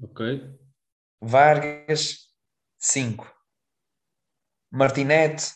[0.00, 0.56] ok.
[1.20, 2.28] Vargas,
[2.78, 3.28] 5.
[4.70, 5.52] Martinete,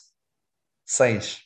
[0.85, 1.45] 6.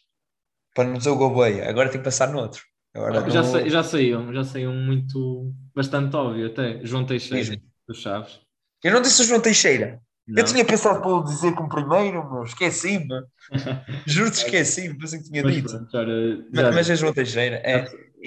[0.75, 1.69] Para não dizer o Gouveia.
[1.69, 2.72] Agora tenho que pensar no outro.
[2.95, 3.81] Agora já, sei, já
[4.19, 8.41] um, já um muito, bastante óbvio até, João Teixeira, dos Chaves.
[8.85, 10.01] Eu não disse o João Teixeira.
[10.27, 10.41] Não.
[10.41, 12.45] Eu tinha pensado para dizer como primeiro, meu.
[12.45, 13.09] Esqueci-me.
[14.07, 14.97] Juro-te, esqueci-me.
[14.99, 15.69] Pensei que tinha Mas dito.
[15.71, 16.13] pronto, ora,
[16.53, 17.57] Mas, já- mas é João Teixeira.
[17.65, 17.85] É,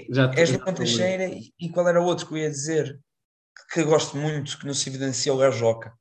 [0.09, 1.25] já- é já- João Teixeira.
[1.25, 2.99] E, e qual era o outro que eu ia dizer?
[3.71, 5.93] Que gosto muito, que não se evidencia o Gajoca.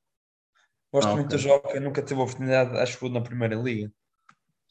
[0.91, 1.37] Gosto Ah, muito ok.
[1.37, 1.79] do Joca.
[1.79, 3.91] Nunca teve a oportunidade, acho que na Primeira Liga.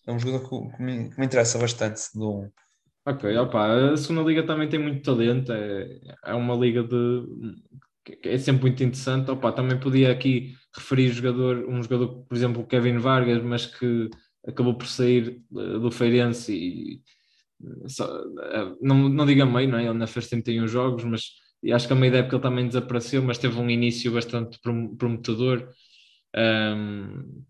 [0.06, 2.02] É um jogador que, que me, que me interessa bastante.
[2.14, 2.50] Do,
[3.06, 6.96] Ok, opa, a segunda liga também tem muito talento, é, é uma liga de
[8.22, 9.30] é sempre muito interessante.
[9.30, 14.10] Opa, também podia aqui referir jogador, um jogador, por exemplo, o Kevin Vargas, mas que
[14.46, 17.02] acabou por sair eh, do Feirense e
[17.84, 18.06] eh, só-
[18.42, 19.82] eh, não, não diga meio, não é?
[19.82, 21.22] Ele ainda fez 31 jogos, mas
[21.74, 24.96] acho que a meio da época ele também desapareceu, mas teve um início bastante prom-
[24.96, 25.68] prometedor.
[26.36, 27.44] Um,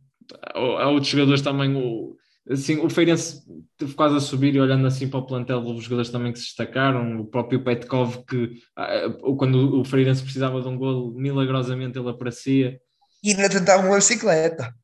[0.55, 2.17] há outros jogadores também, o,
[2.50, 3.42] assim, o Feirense
[3.76, 6.46] teve quase a subir e olhando assim para o plantel, houve jogadores também que se
[6.46, 12.11] destacaram, o próprio Petkov que ah, quando o Feirense precisava de um golo, milagrosamente ele
[12.11, 12.78] aparecia.
[13.22, 14.74] E ainda tentava uma bicicleta.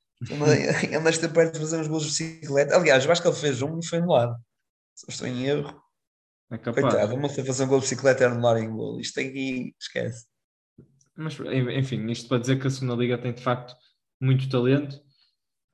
[0.96, 2.76] Andaste perto de fazer uns gols de bicicleta.
[2.76, 4.36] Aliás, eu acho que ele fez um e foi anulado.
[4.94, 5.80] Se estou em erro.
[6.50, 6.82] É capaz.
[6.82, 9.00] Coitado, uma fazer um gol de bicicleta e anular em gol.
[9.00, 10.26] Isto aqui, esquece.
[11.16, 13.74] Mas enfim, isto para dizer que a segunda liga tem de facto
[14.20, 15.00] muito talento.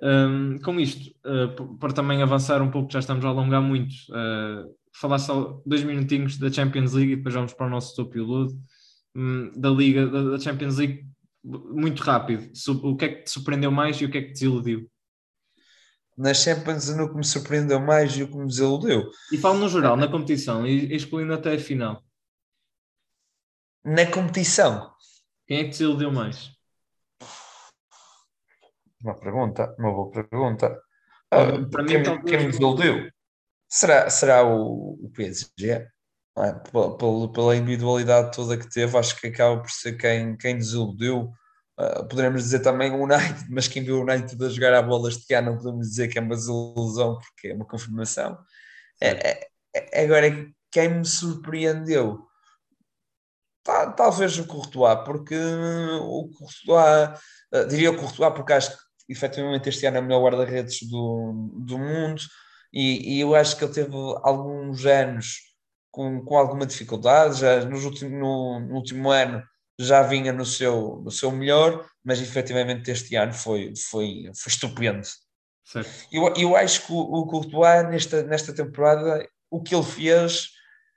[0.03, 4.75] Um, com isto, uh, para também avançar um pouco, já estamos a alongar muito, uh,
[4.95, 8.21] falar só dois minutinhos da Champions League e depois vamos para o nosso topo e
[8.21, 8.53] ludo.
[9.15, 11.07] Um, da Liga, da, da Champions League,
[11.43, 12.51] muito rápido.
[12.83, 14.91] O que é que te surpreendeu mais e o que é que te desiludiu?
[16.17, 19.11] Na Champions, no que me surpreendeu mais e o que me desiludiu.
[19.33, 22.03] E falo no geral, na competição, e excluindo até a final.
[23.85, 24.91] Na competição.
[25.47, 26.56] Quem é que te desiludiu mais?
[29.07, 30.83] Uma pergunta, uma boa pergunta.
[31.31, 33.09] Ah, para mim, quem, talvez- quem me desiludiu?
[33.69, 35.87] Será, será o, o PSG?
[36.39, 36.53] É?
[36.71, 41.31] Pela, pela- pela individualidade toda que teve, acho que acaba por ser quem, quem desiludiu.
[41.79, 45.09] Ah, poderemos dizer também o United, mas quem viu o United a jogar a bola
[45.09, 48.37] este ano não podemos dizer que é uma desilusão, porque é uma confirmação.
[49.01, 50.27] É, é- é- agora,
[50.73, 52.27] quem me surpreendeu?
[53.63, 57.21] Ta- Talvez o Courtois, porque o Courtois,
[57.53, 61.51] ah, diria o Courtois, porque acho que efetivamente este ano é o melhor guarda-redes do,
[61.55, 62.23] do mundo
[62.73, 65.39] e, e eu acho que ele teve alguns anos
[65.91, 69.43] com, com alguma dificuldade, já nos últimos, no, no último ano
[69.79, 75.07] já vinha no seu, no seu melhor, mas efetivamente este ano foi, foi, foi estupendo.
[75.65, 75.91] Certo.
[76.13, 80.51] Eu, eu acho que o, o Courtois, nesta, nesta temporada, o que ele fez,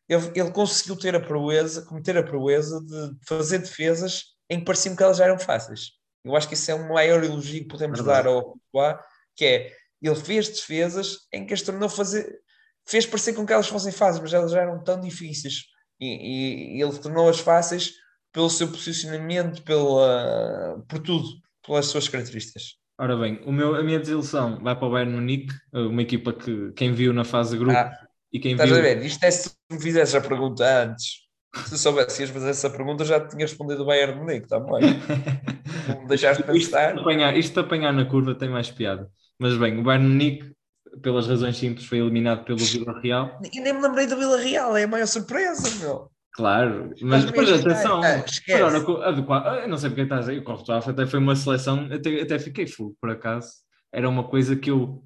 [0.07, 4.95] ele, ele conseguiu ter a proeza, cometer a proeza de fazer defesas em que parecia
[4.95, 5.98] que elas já eram fáceis.
[6.23, 8.23] Eu acho que isso é o maior elogio que podemos Verdade.
[8.23, 8.97] dar ao Courtois,
[9.35, 12.39] que é, ele fez defesas em que as tornou fazer,
[12.87, 15.65] fez parecer com que elas fossem fáceis, mas elas já eram tão difíceis,
[15.99, 17.93] e, e- ele tornou-as fáceis
[18.33, 21.27] pelo seu posicionamento, pela, por tudo,
[21.65, 22.77] pelas suas características.
[22.99, 26.71] Ora bem, o meu, a minha desilusão vai para o Bayern Munique, uma equipa que
[26.73, 27.91] quem viu na fase de grupo Ah,
[28.31, 28.77] e quem Estás viu...
[28.79, 29.03] a ver?
[29.05, 31.27] Isto é se me fizesses a pergunta antes.
[31.65, 34.81] Se soubesse ias fazer essa pergunta, já te tinha respondido o Bayern Munique também.
[35.95, 36.93] Não deixaste Isto pensar.
[36.93, 39.09] de, apanhar, isto de apanhar na curva tem mais piada.
[39.39, 40.53] Mas bem, o Bayern Munique,
[41.01, 43.39] pelas razões simples, foi eliminado pelo Vila Real.
[43.53, 46.09] E nem me lembrei do Vila Real, é a maior surpresa, meu.
[46.33, 48.01] Claro, mas depois atenção.
[48.01, 48.61] ah, esquece.
[48.61, 52.21] Agora, ah, eu não sei porque estás aí, o Courtois até foi uma seleção, até,
[52.21, 53.49] até fiquei full, por acaso.
[53.91, 55.03] Era uma coisa que eu,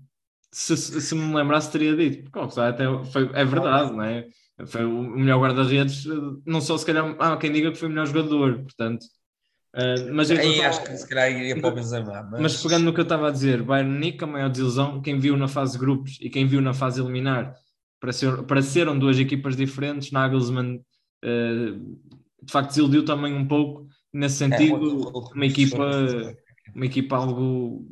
[0.51, 2.23] se, se me lembrasse, teria dito.
[2.23, 4.27] Porque o Courtois até foi, é verdade, não é?
[4.67, 6.05] Foi o melhor guarda-redes,
[6.45, 9.03] não só se calhar, há quem diga que foi o melhor jogador, portanto.
[9.75, 12.23] Eh, mas em Aí acho que se calhar iria para o Benzema.
[12.31, 15.19] Mas, mas pegando no que eu estava a dizer, Bayern Munique, a maior desilusão, quem
[15.19, 17.53] viu na fase de grupos e quem viu na fase eliminar,
[17.99, 20.11] pareceram, pareceram duas equipas diferentes.
[20.11, 20.81] Nagelsmann,
[21.23, 21.71] eh,
[22.41, 24.77] de facto, desiludiu também um pouco nesse É, sentido.
[24.77, 25.77] muito- uma equipa,
[26.75, 27.85] uma equipa algo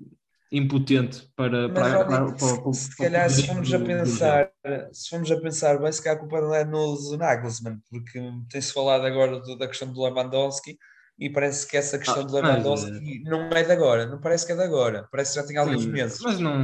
[0.51, 4.51] impotente para, Mas, para, para, para- para- se calhar se formos a pensar,
[4.91, 8.19] se formos a pensar bem, se calhar a culpa não é no Nagelsmann, porque
[8.49, 10.77] tem-se falado agora da questão do Lewandowski
[11.21, 14.43] e parece que essa questão Ah, do mas, Lewandowski não é de agora, não parece
[14.45, 16.19] que é de agora, parece que já tem alguns Sim, meses.
[16.19, 16.57] Mas não,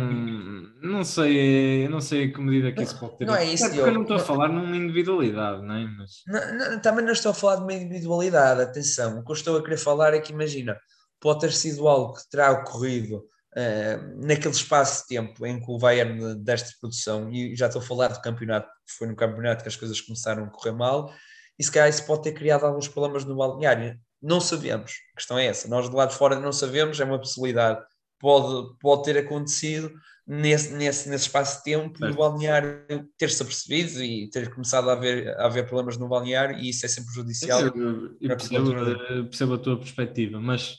[0.82, 3.26] não sei, não sei a que medida que isso pode ter.
[3.26, 5.86] não é isso, porque eu não estou a falar numa individualidade, não é?
[5.86, 9.20] Mas, Não, não, também não estou a falar de uma individualidade, atenção.
[9.20, 10.76] O que eu estou a querer falar é que, imagina,
[11.20, 13.24] pode ter sido algo que terá ocorrido
[13.56, 17.86] eh, naquele espaço de tempo em que o Bayern desta produção, e já estou a
[17.86, 21.12] falar do campeonato, foi no campeonato que as coisas começaram a correr mal,
[21.60, 24.00] e se calhar isso pode ter criado alguns problemas no balneário.
[24.22, 25.68] Não sabemos, a questão é essa.
[25.68, 27.84] Nós de lá de fora não sabemos, é uma possibilidade.
[28.20, 29.92] Pode, pode ter acontecido
[30.26, 32.84] nesse, nesse, nesse espaço de tempo e o balneário
[33.18, 36.90] ter-se apercebido e ter começado a haver, a haver problemas no balneário e isso é
[36.90, 37.62] sempre prejudicial.
[37.62, 38.98] Eu, eu- eu percebo, cultura.
[39.10, 40.78] eh, percebo a tua perspectiva, mas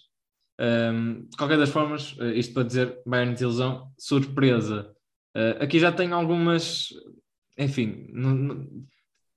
[0.59, 4.93] ehm, de qualquer das formas, eh, isto para dizer Bayern de ilusão, surpresa.
[5.37, 6.89] Eh, aqui já tenho algumas,
[7.57, 8.67] enfim, não- não-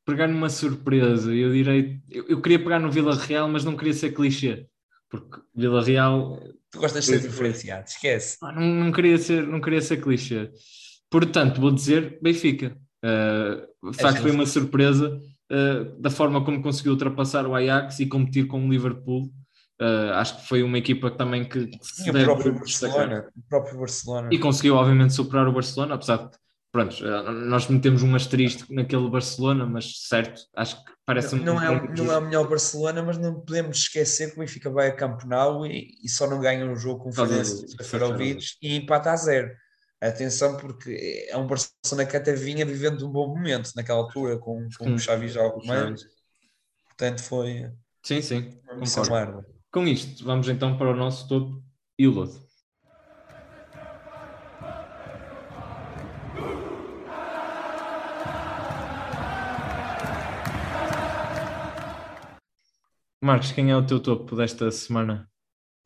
[0.05, 3.93] pegar numa surpresa, eu direi, eu, eu queria pegar no Vila Real, mas não queria
[3.93, 4.65] ser clichê,
[5.09, 6.39] porque Vila Real
[6.71, 8.37] Tu gostas de ser diferenciado, esquece.
[8.41, 10.49] ah, não, não queria ser, não queria ser clichê.
[11.09, 12.77] Portanto, vou dizer Benfica.
[13.03, 14.21] Uh, de facto, justo.
[14.21, 15.19] foi uma surpresa
[15.51, 19.29] uh, da forma como conseguiu ultrapassar o Ajax e competir com o Liverpool.
[19.81, 22.53] Uh, acho que foi uma equipa também que, que se E o próprio.
[22.53, 24.29] Barcelona, o próprio Barcelona.
[24.31, 26.29] E conseguiu, obviamente, superar o Barcelona, apesar de
[26.71, 31.61] pronto, uh, nós metemos um asterisco naquele Barcelona, mas certo, acho que parece Não, não
[31.61, 34.95] é, não é o melhor Barcelona, mas não podemos esquecer que o Benfica vai a
[34.95, 39.15] Camp Nou e, e só não ganha um jogo com o Seferovic e empata a
[39.15, 39.51] zero.
[39.99, 44.67] Atenção, porque é um Barcelona que até vinha vivendo um bom momento naquela altura com,
[44.79, 46.01] com Sim, o Xavi já ao comando.
[46.87, 47.71] Portanto, foi
[48.03, 48.59] Sim, sim.
[49.71, 51.63] Com isto, vamos então para o nosso topo
[51.97, 52.50] e o lodo.
[63.23, 65.29] Marcos, quem é o teu topo desta semana?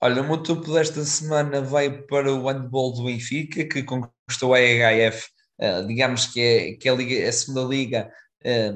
[0.02, 4.62] Olha, o meu topo desta semana vai para o handball do Benfica, que conquistou a
[4.62, 5.28] EHF,
[5.60, 8.10] eh, digamos que é, que é a, liga, a segunda liga,
[8.44, 8.74] eh,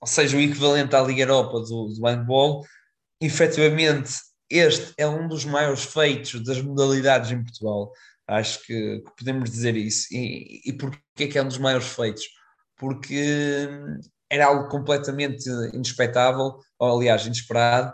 [0.00, 2.64] ou seja, o equivalente à Liga Europa do, do handball.
[3.20, 4.14] Efetivamente,
[4.48, 7.92] este é um dos maiores feitos das modalidades em Portugal.
[8.26, 10.06] Acho que, que podemos dizer isso.
[10.10, 12.24] E, e porquê é que é um dos maiores feitos?
[12.76, 13.68] Porque
[14.30, 17.92] era algo completamente inexpectável, ou aliás, inesperado.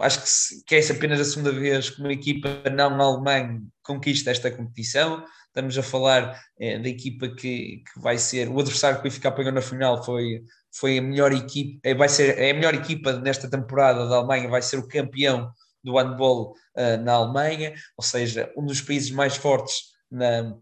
[0.00, 4.50] Acho que, que é apenas a segunda vez que uma equipa não alemã conquista esta
[4.50, 5.22] competição.
[5.48, 9.28] Estamos a falar é, da equipa que, que vai ser o adversário que o Benfica
[9.28, 13.12] apanhou na final foi, foi a melhor equipa, é, vai ser é a melhor equipa
[13.14, 15.50] nesta temporada da Alemanha, vai ser o campeão
[15.82, 19.76] do handball uh, na Alemanha, ou seja, um dos países mais fortes
[20.10, 20.54] na,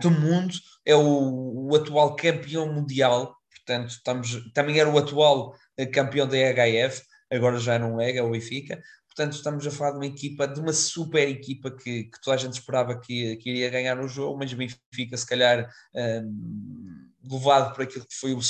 [0.00, 5.54] do mundo, é o, o atual campeão mundial, portanto, estamos, também era o atual
[5.92, 8.80] campeão da EHF, agora já não é, é o Benfica.
[9.06, 12.38] Portanto, estamos a falar de uma equipa, de uma super equipa que, que toda a
[12.38, 17.74] gente esperava que, que iria ganhar o jogo, mas o Benfica, se calhar, um, levado
[17.74, 18.40] por aquilo que foi o,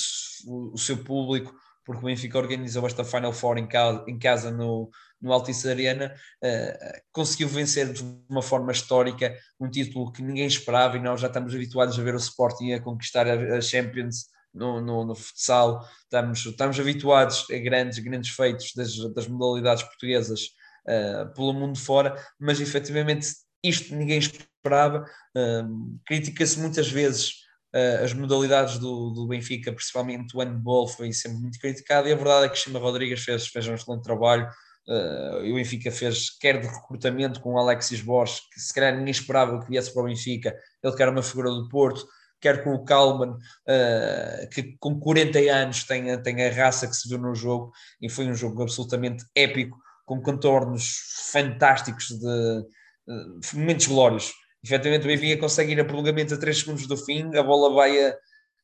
[0.46, 4.50] o, o, seu público, porque o Benfica organizou esta Final Four em casa, em casa
[4.50, 4.90] no,
[5.20, 10.96] no Altice Arena, uh, conseguiu vencer de uma forma histórica um título que ninguém esperava
[10.96, 14.80] e nós já estamos habituados a ver o Sporting a conquistar a, a Champions no,
[14.80, 20.40] no, no, futsal, estamos, estamos habituados a grandes, grandes feitos das, das modalidades portuguesas
[20.88, 23.28] uh, pelo mundo fora, mas efetivamente
[23.62, 25.04] isto ninguém esperava.
[25.36, 27.32] Uh, Critica-se muitas vezes
[27.74, 32.16] uh, as modalidades do, do, Benfica, principalmente o handball, foi sempre muito criticado, e a
[32.16, 34.48] verdade é que Chima Rodrigues fez, fez um excelente trabalho.
[34.88, 39.10] Uh, o Benfica fez quer de recrutamento com o Alexis Borges, que se calhar ninguém
[39.10, 42.06] esperava que viesse para o Benfica, ele que era uma figura do Porto,
[42.40, 47.08] quer com o Kalman, uh, que com 40 anos tem, tem a raça que se
[47.08, 50.98] viu no jogo, e foi um jogo absolutamente épico, com contornos
[51.32, 52.60] fantásticos de
[53.08, 54.32] uh, momentos glórios.
[54.64, 58.06] Efetivamente, o Benfica consegue ir a prolongamento a 3 segundos do fim, a bola vai
[58.06, 58.16] a,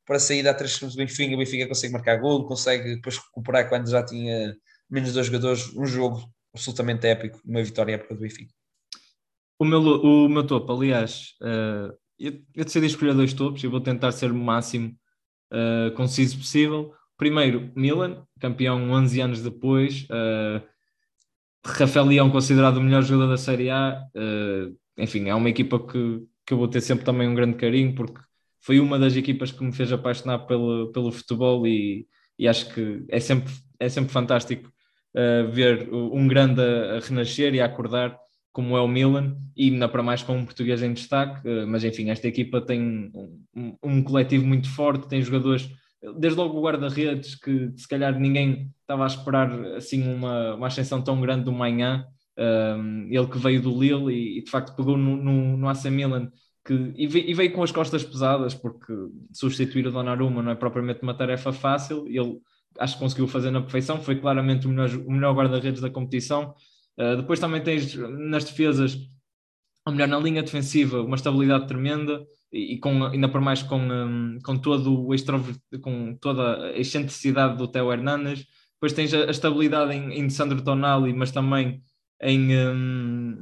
[0.07, 3.19] para a saída a 3 segundos do fim, o Benfica consegue marcar gol, consegue depois
[3.19, 4.55] recuperar quando já tinha
[4.93, 6.23] menos dois jogadores, um jogo
[6.55, 8.53] absolutamente épico, uma vitória épica do Benfica.
[9.59, 13.81] O meu, o meu topo, aliás, uh, eu, eu decidi escolher dois topos e vou
[13.81, 14.95] tentar ser o máximo
[15.51, 16.93] uh, conciso possível.
[17.17, 20.03] Primeiro, Milan, campeão 11 anos depois.
[20.11, 20.63] Uh,
[21.65, 24.05] Rafael Leão, considerado o melhor jogador da Série A.
[24.15, 27.95] Uh, enfim, é uma equipa que, que eu vou ter sempre também um grande carinho,
[27.95, 28.21] porque
[28.61, 32.07] foi uma das equipas que me fez apaixonar pelo, pelo futebol e,
[32.39, 34.71] e acho que é sempre, é sempre fantástico
[35.15, 38.17] uh, ver um grande a, a renascer e a acordar
[38.53, 41.83] como é o Milan, e ainda para mais com um português em destaque, eh, mas
[41.85, 43.11] enfim, esta equipa tem
[43.55, 45.71] um, um coletivo muito forte, tem jogadores,
[46.19, 51.03] desde logo o guarda-redes, que se calhar ninguém estava a esperar assim uma, uma ascensão
[51.03, 52.05] tão grande do manhã,
[52.39, 55.87] um, ele que veio do Lille e, e de facto pegou no, no, no AC
[55.87, 56.31] Milan,
[56.65, 58.93] que, e, veio, e veio com as costas pesadas, porque
[59.33, 62.39] substituir o Donnarumma não é propriamente uma tarefa fácil, ele
[62.79, 66.55] acho que conseguiu fazer na perfeição, foi claramente o melhor, o melhor guarda-redes da competição,
[66.99, 68.99] Uh, depois também tens nas defesas,
[69.87, 73.81] ou melhor, na linha defensiva, uma estabilidade tremenda e, e com, ainda por mais com,
[73.81, 78.47] um, com todo o extrovert, com toda a excentricidade do Theo Hernandes.
[78.75, 81.83] Depois tens a, a estabilidade em, em Sandro Tonali, mas também
[82.21, 83.37] em, um,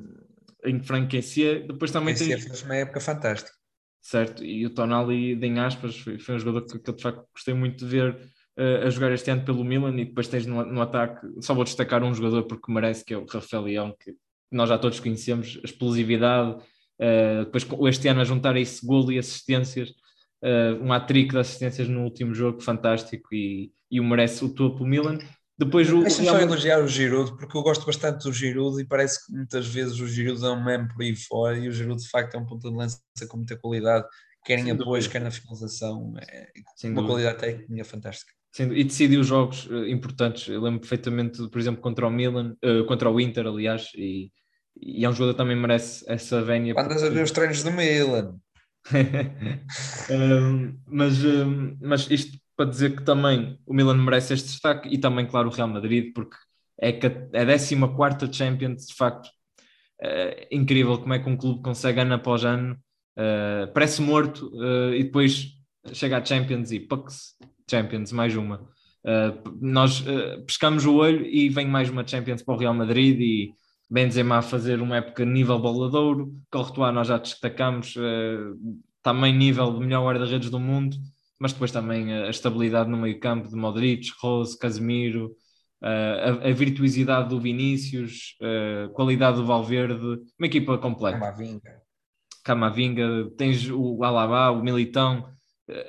[0.64, 1.66] em Frank Kessier.
[1.66, 2.44] Depois também tens...
[2.44, 3.58] fez uma época fantástica.
[4.00, 7.26] Certo, e o Tonali, em aspas, foi, foi um jogador que, que eu de facto
[7.34, 8.16] gostei muito de ver
[8.60, 11.64] uh, a jogar este ano pelo Milan e depois tens no, no, ataque, só vou
[11.64, 14.14] destacar um jogador porque merece, que é o Rafael Leão, que
[14.52, 19.18] nós já todos conhecemos, a explosividade, uh, depois este ano a juntar esse golo e
[19.18, 19.90] assistências,
[20.44, 24.84] uh, um hat-trick de assistências no último jogo, fantástico e, e o merece o topo
[24.84, 25.18] Milan.
[25.56, 29.26] Depois o, Deixa-me só elogiar o Giroud, porque eu gosto bastante do Giroud e parece
[29.26, 32.08] que muitas vezes o Giroud é um meme por aí fora e o Giroud de
[32.08, 32.98] facto é um ponto de lança
[33.28, 34.06] com muita qualidade,
[34.42, 37.34] quer em apoios, quer na finalização, é Sem uma dúvida.
[37.34, 40.48] qualidade técnica fantástica e decidiu jogos uh, importantes.
[40.48, 44.30] Eu lembro perfeitamente, por exemplo, contra o Milan, uh, contra o Inter, aliás, e,
[44.80, 46.74] e, é um jogador que também merece essa vénia.
[46.76, 47.06] Andas porque...
[47.06, 48.36] a ver os treinos do Milan.
[50.10, 54.98] um, mas, um, mas isto para dizer que também o Milan merece este destaque e
[54.98, 56.36] também, claro, o Real Madrid, porque
[56.78, 59.30] é a 14 Champions, de facto,
[60.02, 62.74] é incrível como é que um clube consegue ano após ano,
[63.16, 65.48] uh, parece morto uh, e depois
[65.92, 67.34] chega à Champions e pucks,
[67.70, 68.68] Champions, mais uma.
[69.04, 73.18] Uh, nós uh, pescamos o olho e vem mais uma Champions para o Real Madrid
[73.20, 73.54] e
[73.88, 78.56] Benzema a fazer uma época nível boladouro, Courtois nós já destacamos, uh,
[79.02, 80.96] também nível do melhor guarda-redes do mundo,
[81.38, 85.34] mas depois também a estabilidade no meio campo de Modric, Rose, Casemiro,
[85.82, 91.18] a, a, virtuosidade do Vinícius, a qualidade do Valverde, uma equipa completa.
[91.18, 91.80] Camavinga.
[92.44, 95.26] Camavinga, tens o Alaba, o Militão,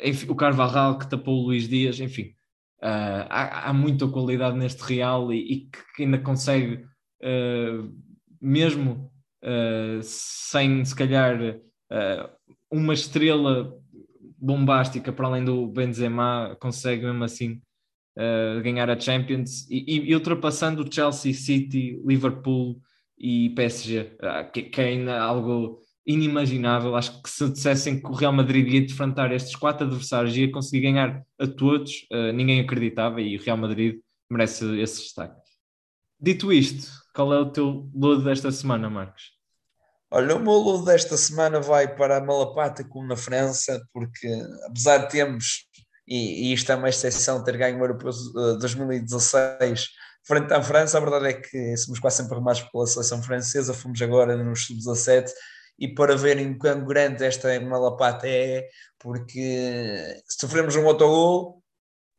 [0.04, 2.34] enfim, o Carvajal que tapou o Luís Dias, enfim,
[2.82, 6.86] uh, há, há, muita qualidade neste Real e, e que ainda consegue,
[7.24, 7.92] uh,
[8.42, 9.12] mesmo
[9.44, 11.60] uh, sem se calhar
[12.72, 13.78] uma estrela
[14.38, 17.62] bombástica para além do Benzema, consegue mesmo assim
[18.64, 22.80] ganhar a Champions e, e, ultrapassando o Chelsea, City, Liverpool
[23.18, 24.18] e PSG,
[24.54, 26.96] que, que é ainda algo inimaginável.
[26.96, 30.52] Acho que se dissessem que o Real Madrid ia defrontar estes quatro adversários e ia
[30.52, 34.00] conseguir ganhar a todos, uh, ninguém acreditava e o Real Madrid
[34.30, 35.40] merece esse destaque.
[36.20, 39.24] Dito isto, qual é o teu lodo desta semana, Marcos?
[40.10, 44.28] Olha, o meu lodo desta semana vai para a Malapata como na França, porque
[44.68, 45.66] apesar de termos,
[46.08, 48.12] e, e isto é uma exceção, ter ganho o Europeu
[48.60, 49.88] 2016
[50.24, 54.02] frente à França, a verdade é que somos quase sempre arrumados pela seleção francesa, fomos
[54.02, 55.32] agora nos sub-17
[55.78, 58.68] e para verem quão grande esta Malapata é,
[59.00, 61.62] porque sofremos um autogol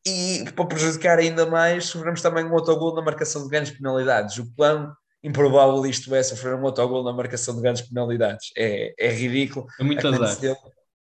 [0.06, 4.36] e para prejudicar ainda mais, sofremos também um autogol na marcação de grandes penalidades.
[4.38, 4.92] O quão
[5.22, 8.50] improvável isto é sofrer um autogol na marcação de grandes penalidades.
[8.56, 9.66] É, é ridículo.
[9.78, 10.36] É muito azar.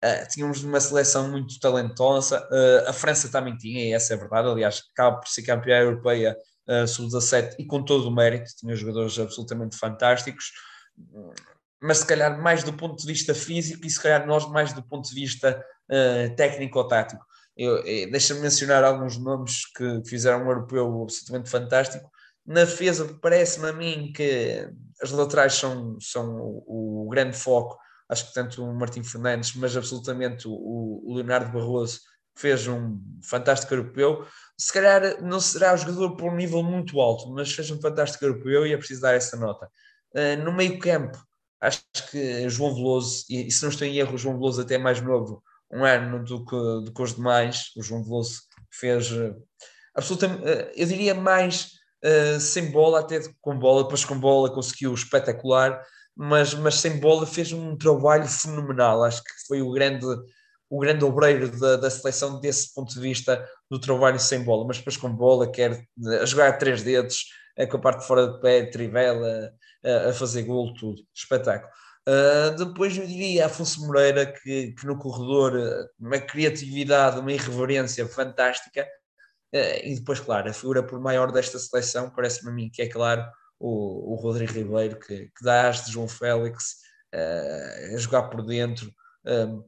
[0.04, 4.20] Uh, tínhamos uma seleção muito talentosa, uh, a França também tinha, e essa é a
[4.20, 6.36] verdade, aliás, acaba por ser campeã europeia
[6.68, 10.52] uh, sub-17 e com todo o mérito, tinha jogadores absolutamente fantásticos,
[11.80, 14.82] mas se calhar mais do ponto de vista físico e se calhar nós mais do
[14.82, 17.24] ponto de vista uh, técnico-tático.
[18.12, 22.08] Deixa-me mencionar alguns nomes que fizeram um europeu absolutamente fantástico.
[22.46, 24.70] Na defesa, parece-me a mim que
[25.02, 27.76] as laterais são, são o, o grande foco
[28.08, 30.52] acho que tanto o Martim Fernandes, mas absolutamente o,
[31.04, 32.00] o Leonardo Barroso
[32.34, 34.26] fez um fantástico europeu.
[34.56, 38.24] Se calhar não será o jogador por um nível muito alto, mas fez um fantástico
[38.24, 39.68] europeu e é preciso dar essa nota.
[40.14, 41.18] Uh, no meio campo,
[41.60, 45.00] acho que João Veloso, e, se não estou em erro, João Veloso até é mais
[45.00, 45.42] novo,
[45.72, 47.72] um ano do que, do que os demais.
[47.76, 48.40] O João Veloso
[48.70, 49.34] fez uh,
[49.94, 51.78] absolutamente, uh, eu diria mais
[52.38, 55.84] sem bola, até com bola, depois com bola conseguiu espetacular
[56.18, 59.04] mas, mas sem bola fez um trabalho fenomenal.
[59.04, 60.04] Acho que foi o grande,
[60.68, 64.78] o grande obreiro da, da seleção desse ponto de vista do trabalho sem bola, mas
[64.78, 65.80] depois com bola, quer
[66.20, 67.26] a jogar a três dedos,
[67.66, 69.52] com a parte de fora de pé, trivela,
[69.84, 71.02] a, a fazer gol, tudo.
[71.14, 71.70] Espetáculo.
[72.08, 75.52] Uh, depois eu diria Afonso Moreira, que, que no corredor,
[75.98, 78.86] uma criatividade, uma irreverência fantástica.
[79.54, 82.88] Uh, e depois, claro, a figura por maior desta seleção, parece-me a mim que é
[82.88, 83.24] claro,
[83.58, 86.76] o, o Rodrigo Ribeiro, que, que dá as de João Félix
[87.14, 88.90] uh, a jogar por dentro,
[89.26, 89.64] um,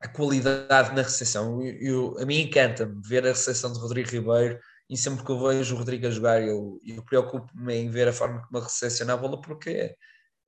[0.00, 1.60] a qualidade na recepção.
[1.60, 5.40] Eu, eu a mim encanta-me ver a recepção de Rodrigo Ribeiro e sempre que eu
[5.40, 9.14] vejo o Rodrigo a jogar, eu, eu preocupo-me em ver a forma como ele recepciona
[9.14, 9.96] a bola, porque é, é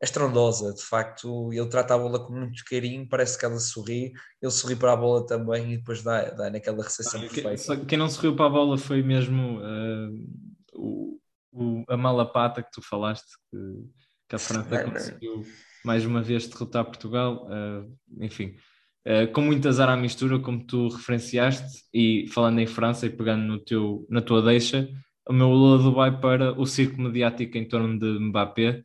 [0.04, 4.52] estrondosa, de facto, ele trata a bola com muito carinho, parece que ela sorri, ele
[4.52, 7.84] sorri para a bola também e depois dá, dá naquela recepção perfeita.
[7.84, 10.26] Quem não sorriu para a bola foi mesmo uh,
[10.74, 11.20] o,
[11.52, 13.58] o, a malapata que tu falaste, que,
[14.28, 15.44] que a França conseguiu
[15.84, 18.56] mais uma vez derrotar Portugal, uh, enfim,
[19.06, 23.44] uh, com muito azar à mistura, como tu referenciaste, e falando em França e pegando
[23.44, 24.88] no teu, na tua deixa,
[25.28, 28.82] o meu lado vai para o circo mediático em torno de Mbappé.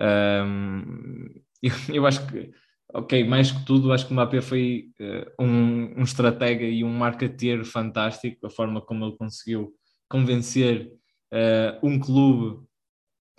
[0.00, 1.26] Um,
[1.62, 2.50] eu, eu, acho que,
[2.92, 7.64] ok, mais que tudo, acho que Mbappé foi uh, um, um estratega e um marketeer
[7.64, 9.72] fantástico, a forma como ele conseguiu
[10.08, 10.90] convencer
[11.32, 12.64] uh, um clube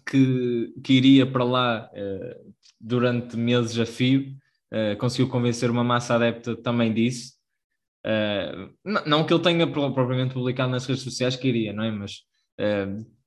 [0.07, 1.89] que, que iria para lá
[2.79, 4.35] durante meses a fio,
[4.75, 7.33] uh, conseguiu convencer uma massa adepta também disso.
[8.83, 11.89] Não, não, que ele tenha propriamente publicado nas redes sociais que iria, não é?
[11.89, 12.21] Mas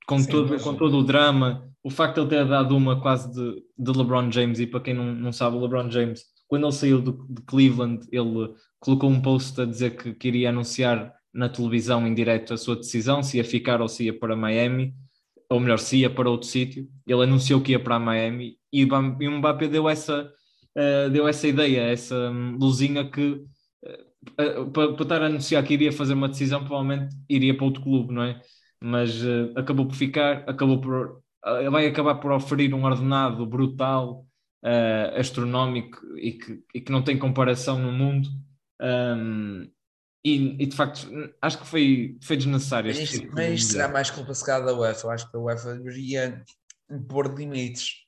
[0.09, 0.62] com, Sim, todo, mas...
[0.62, 4.30] com todo o drama, o facto de ele ter dado uma quase de, de LeBron
[4.32, 7.42] James, e para quem não, não sabe, o LeBron James, quando ele saiu do, de
[7.42, 12.57] Cleveland, ele colocou um post a dizer que queria anunciar na televisão em direto a
[12.57, 14.94] sua decisão, se ia ficar ou se ia para Miami,
[15.51, 16.88] ou melhor, se ia para outro sítio.
[17.07, 20.32] Ele anunciou que ia para Miami e, o Mbappé deu essa,
[20.79, 25.74] uh, deu essa ideia, essa luzinha que uh, uh, para, para estar a anunciar que
[25.74, 28.41] iria fazer uma decisão, provavelmente iria para outro clube, não é?
[28.81, 29.20] Mas
[29.57, 31.20] acabou por ficar, acabou por
[31.70, 34.24] vai acabar por oferir um ordenado brutal,
[35.16, 38.29] astronómico e que, e que não tem comparação no mundo.
[38.81, 39.68] Um,
[40.24, 41.09] e, e, de facto,
[41.41, 42.89] acho que foi, foi desnecessário.
[42.89, 45.07] Mas, isto, mas será mais culpa se da UEFA.
[45.07, 46.45] Eu acho que a UEFA deveria
[46.91, 48.07] impor limites.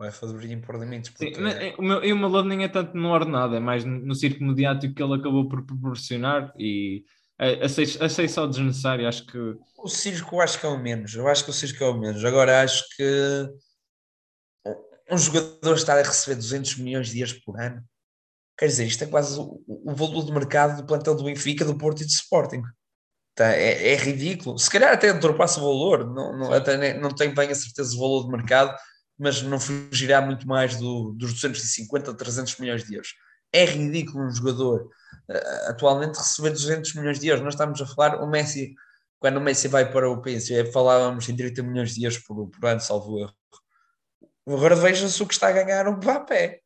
[0.00, 1.10] UEFA deveria impor limites.
[1.10, 1.34] Porque...
[1.34, 3.84] Sim, mas, o meu, e o meu lado nem é tanto no ordenado, é mais
[3.84, 7.04] no, circo mediático que ele acabou por proporcionar e
[7.38, 9.06] achei, achei só desnecessário.
[9.06, 9.38] Acho que
[9.78, 11.14] o circo eu acho que é o menos.
[11.14, 12.24] Eu acho que o circo é o menos.
[12.24, 13.48] Agora acho que
[15.10, 17.82] um jogador estar a receber 200 milhões de dias por ano
[18.60, 21.78] Quer dizer, isto é quase o, o valor de mercado do plantel do Benfica, do
[21.78, 22.62] Porto e do Sporting.
[23.34, 24.58] Tá, é, é, ridículo.
[24.58, 27.98] Se calhar até ultrapassa o valor, não, não, até não tenho bem a certeza do
[27.98, 28.76] valor de mercado,
[29.20, 33.14] mas não fugirá muito mais do, dos 250 a 300 milhões de euros.
[33.52, 34.90] É ridículo um jogador
[35.28, 37.44] uh, atualmente receber 200 milhões de euros.
[37.44, 38.74] Nós estamos a falar, o Messi,
[39.18, 42.66] quando o Messi vai para o PSG, falávamos em 30 milhões de euros por, por
[42.66, 43.34] ano, salvo erro.
[44.48, 46.62] Agora veja-se o que está a ganhar o Mbappé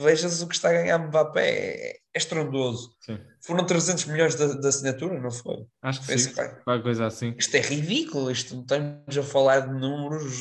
[0.00, 2.96] vejas o que está a ganhar Mbappé, é, é estrondoso.
[3.00, 3.18] Sim.
[3.42, 5.66] Foram 300 milhões da, da assinatura, não foi?
[5.82, 7.34] Acho que foi sim, assim, qualquer coisa assim.
[7.38, 10.40] Isto é ridículo, isto estamos a falar de números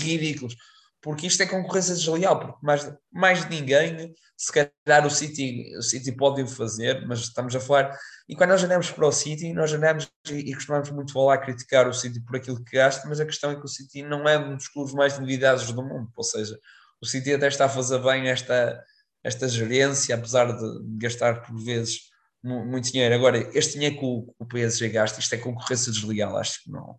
[0.00, 0.56] ridículos,
[1.02, 6.12] porque isto é concorrência desleal, porque mais, mais ninguém, se calhar o City, o City
[6.12, 7.96] pode o fazer, mas estamos a falar,
[8.28, 11.88] e quando nós olhamos para o City, nós olhamos e, e costumamos muito falar, criticar
[11.88, 14.38] o City por aquilo que gasta, mas a questão é que o City não é
[14.38, 16.56] um dos clubes mais endividados do mundo, ou seja,
[17.02, 18.80] o City até está a fazer bem esta,
[19.24, 22.12] esta gerência, apesar de gastar por vezes
[22.44, 23.14] muito dinheiro.
[23.14, 26.96] Agora, este dinheiro que o, o PSG gasta, isto é concorrência desleal, acho que não.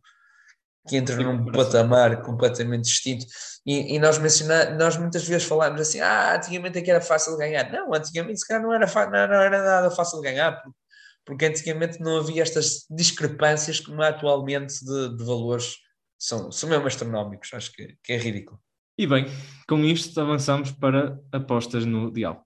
[0.87, 3.25] Que entra num patamar completamente distinto.
[3.65, 7.37] E, e nós mencionamos, nós muitas vezes falamos assim, ah, antigamente é que era fácil
[7.37, 7.71] ganhar.
[7.71, 10.77] Não, antigamente se calhar não era, não, era nada fácil ganhar, porque,
[11.25, 15.75] porque antigamente não havia estas discrepâncias como há atualmente de, de valores,
[16.19, 18.59] são, são mesmo astronómicos, acho que, que é ridículo.
[18.97, 19.25] E bem,
[19.67, 22.45] com isto avançamos para apostas no Dial.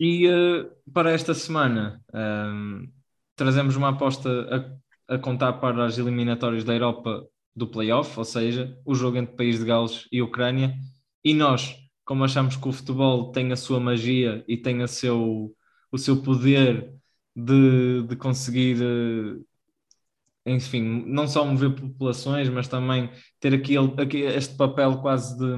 [0.00, 2.92] E uh, para esta semana um, ehm,
[3.36, 8.94] trazemos uma aposta a, contar para as eliminatórias da Europa do playoff, ou seja, o
[8.94, 10.74] jogo entre País de Gales e Ucrânia.
[11.24, 15.54] E nós, como achamos que o futebol tem a sua magia e tem a seu,
[15.90, 16.92] o seu poder
[17.36, 19.44] de, de conseguir uh,
[20.44, 25.56] enfim, não só mover populações, mas também ter aqui, aqui este papel quase de,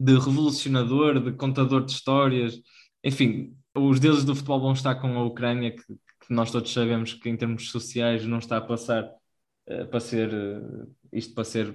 [0.00, 2.60] de revolucionador, de contador de histórias.
[3.04, 5.82] Enfim, os deuses do futebol vão estar com a Ucrânia, que,
[6.28, 10.28] que nós todos sabemos que em termos sociais não está a passar uh, para ser
[10.32, 11.74] uh, isto para ser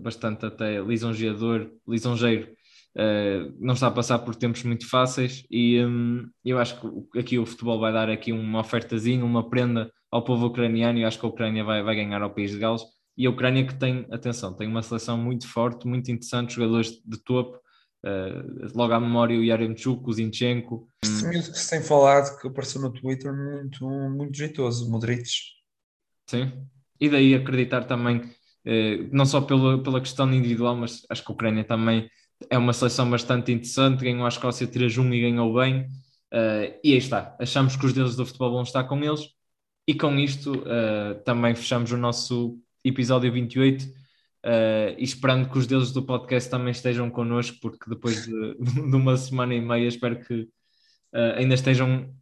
[0.00, 2.52] bastante até lisonjeador, lisonjeiro.
[2.96, 6.80] Uh, não está a passar por tempos muito fáceis e um, eu acho
[7.12, 11.04] que aqui o futebol vai dar aqui uma ofertazinha, uma prenda ao povo ucraniano e
[11.04, 12.82] acho que a Ucrânia vai, vai ganhar ao país de Gales.
[13.16, 17.18] E a Ucrânia que tem, atenção, tem uma seleção muito forte, muito interessante, jogadores de
[17.22, 17.60] topo,
[18.04, 20.88] uh, logo à memória o Yaremchuk, o Zinchenko.
[21.04, 25.28] Se tem falado que apareceu no Twitter muito, muito jeitoso, Modric.
[26.28, 26.52] Sim,
[27.00, 31.34] e daí acreditar também, uh, não só pela, pela questão individual, mas acho que a
[31.34, 32.08] Ucrânia também
[32.48, 35.82] é uma seleção bastante interessante, ganhou a Escócia 3-1 e ganhou bem,
[36.32, 39.28] uh, e aí está, achamos que os deuses do futebol vão estar com eles,
[39.86, 40.52] e com isto
[41.24, 43.99] também fechamos o nosso episódio 28
[44.44, 48.96] uh, e esperando que os deuses do podcast também estejam connosco, porque depois de, de
[48.96, 52.12] uma semana e meia espero que uh, ainda estejam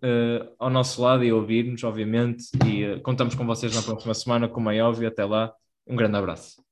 [0.59, 4.83] ao nosso lado e ouvir-nos, obviamente, e contamos com vocês na próxima semana, como é
[4.83, 5.09] óbvio.
[5.09, 5.53] Até lá,
[5.87, 6.68] um grande abraço.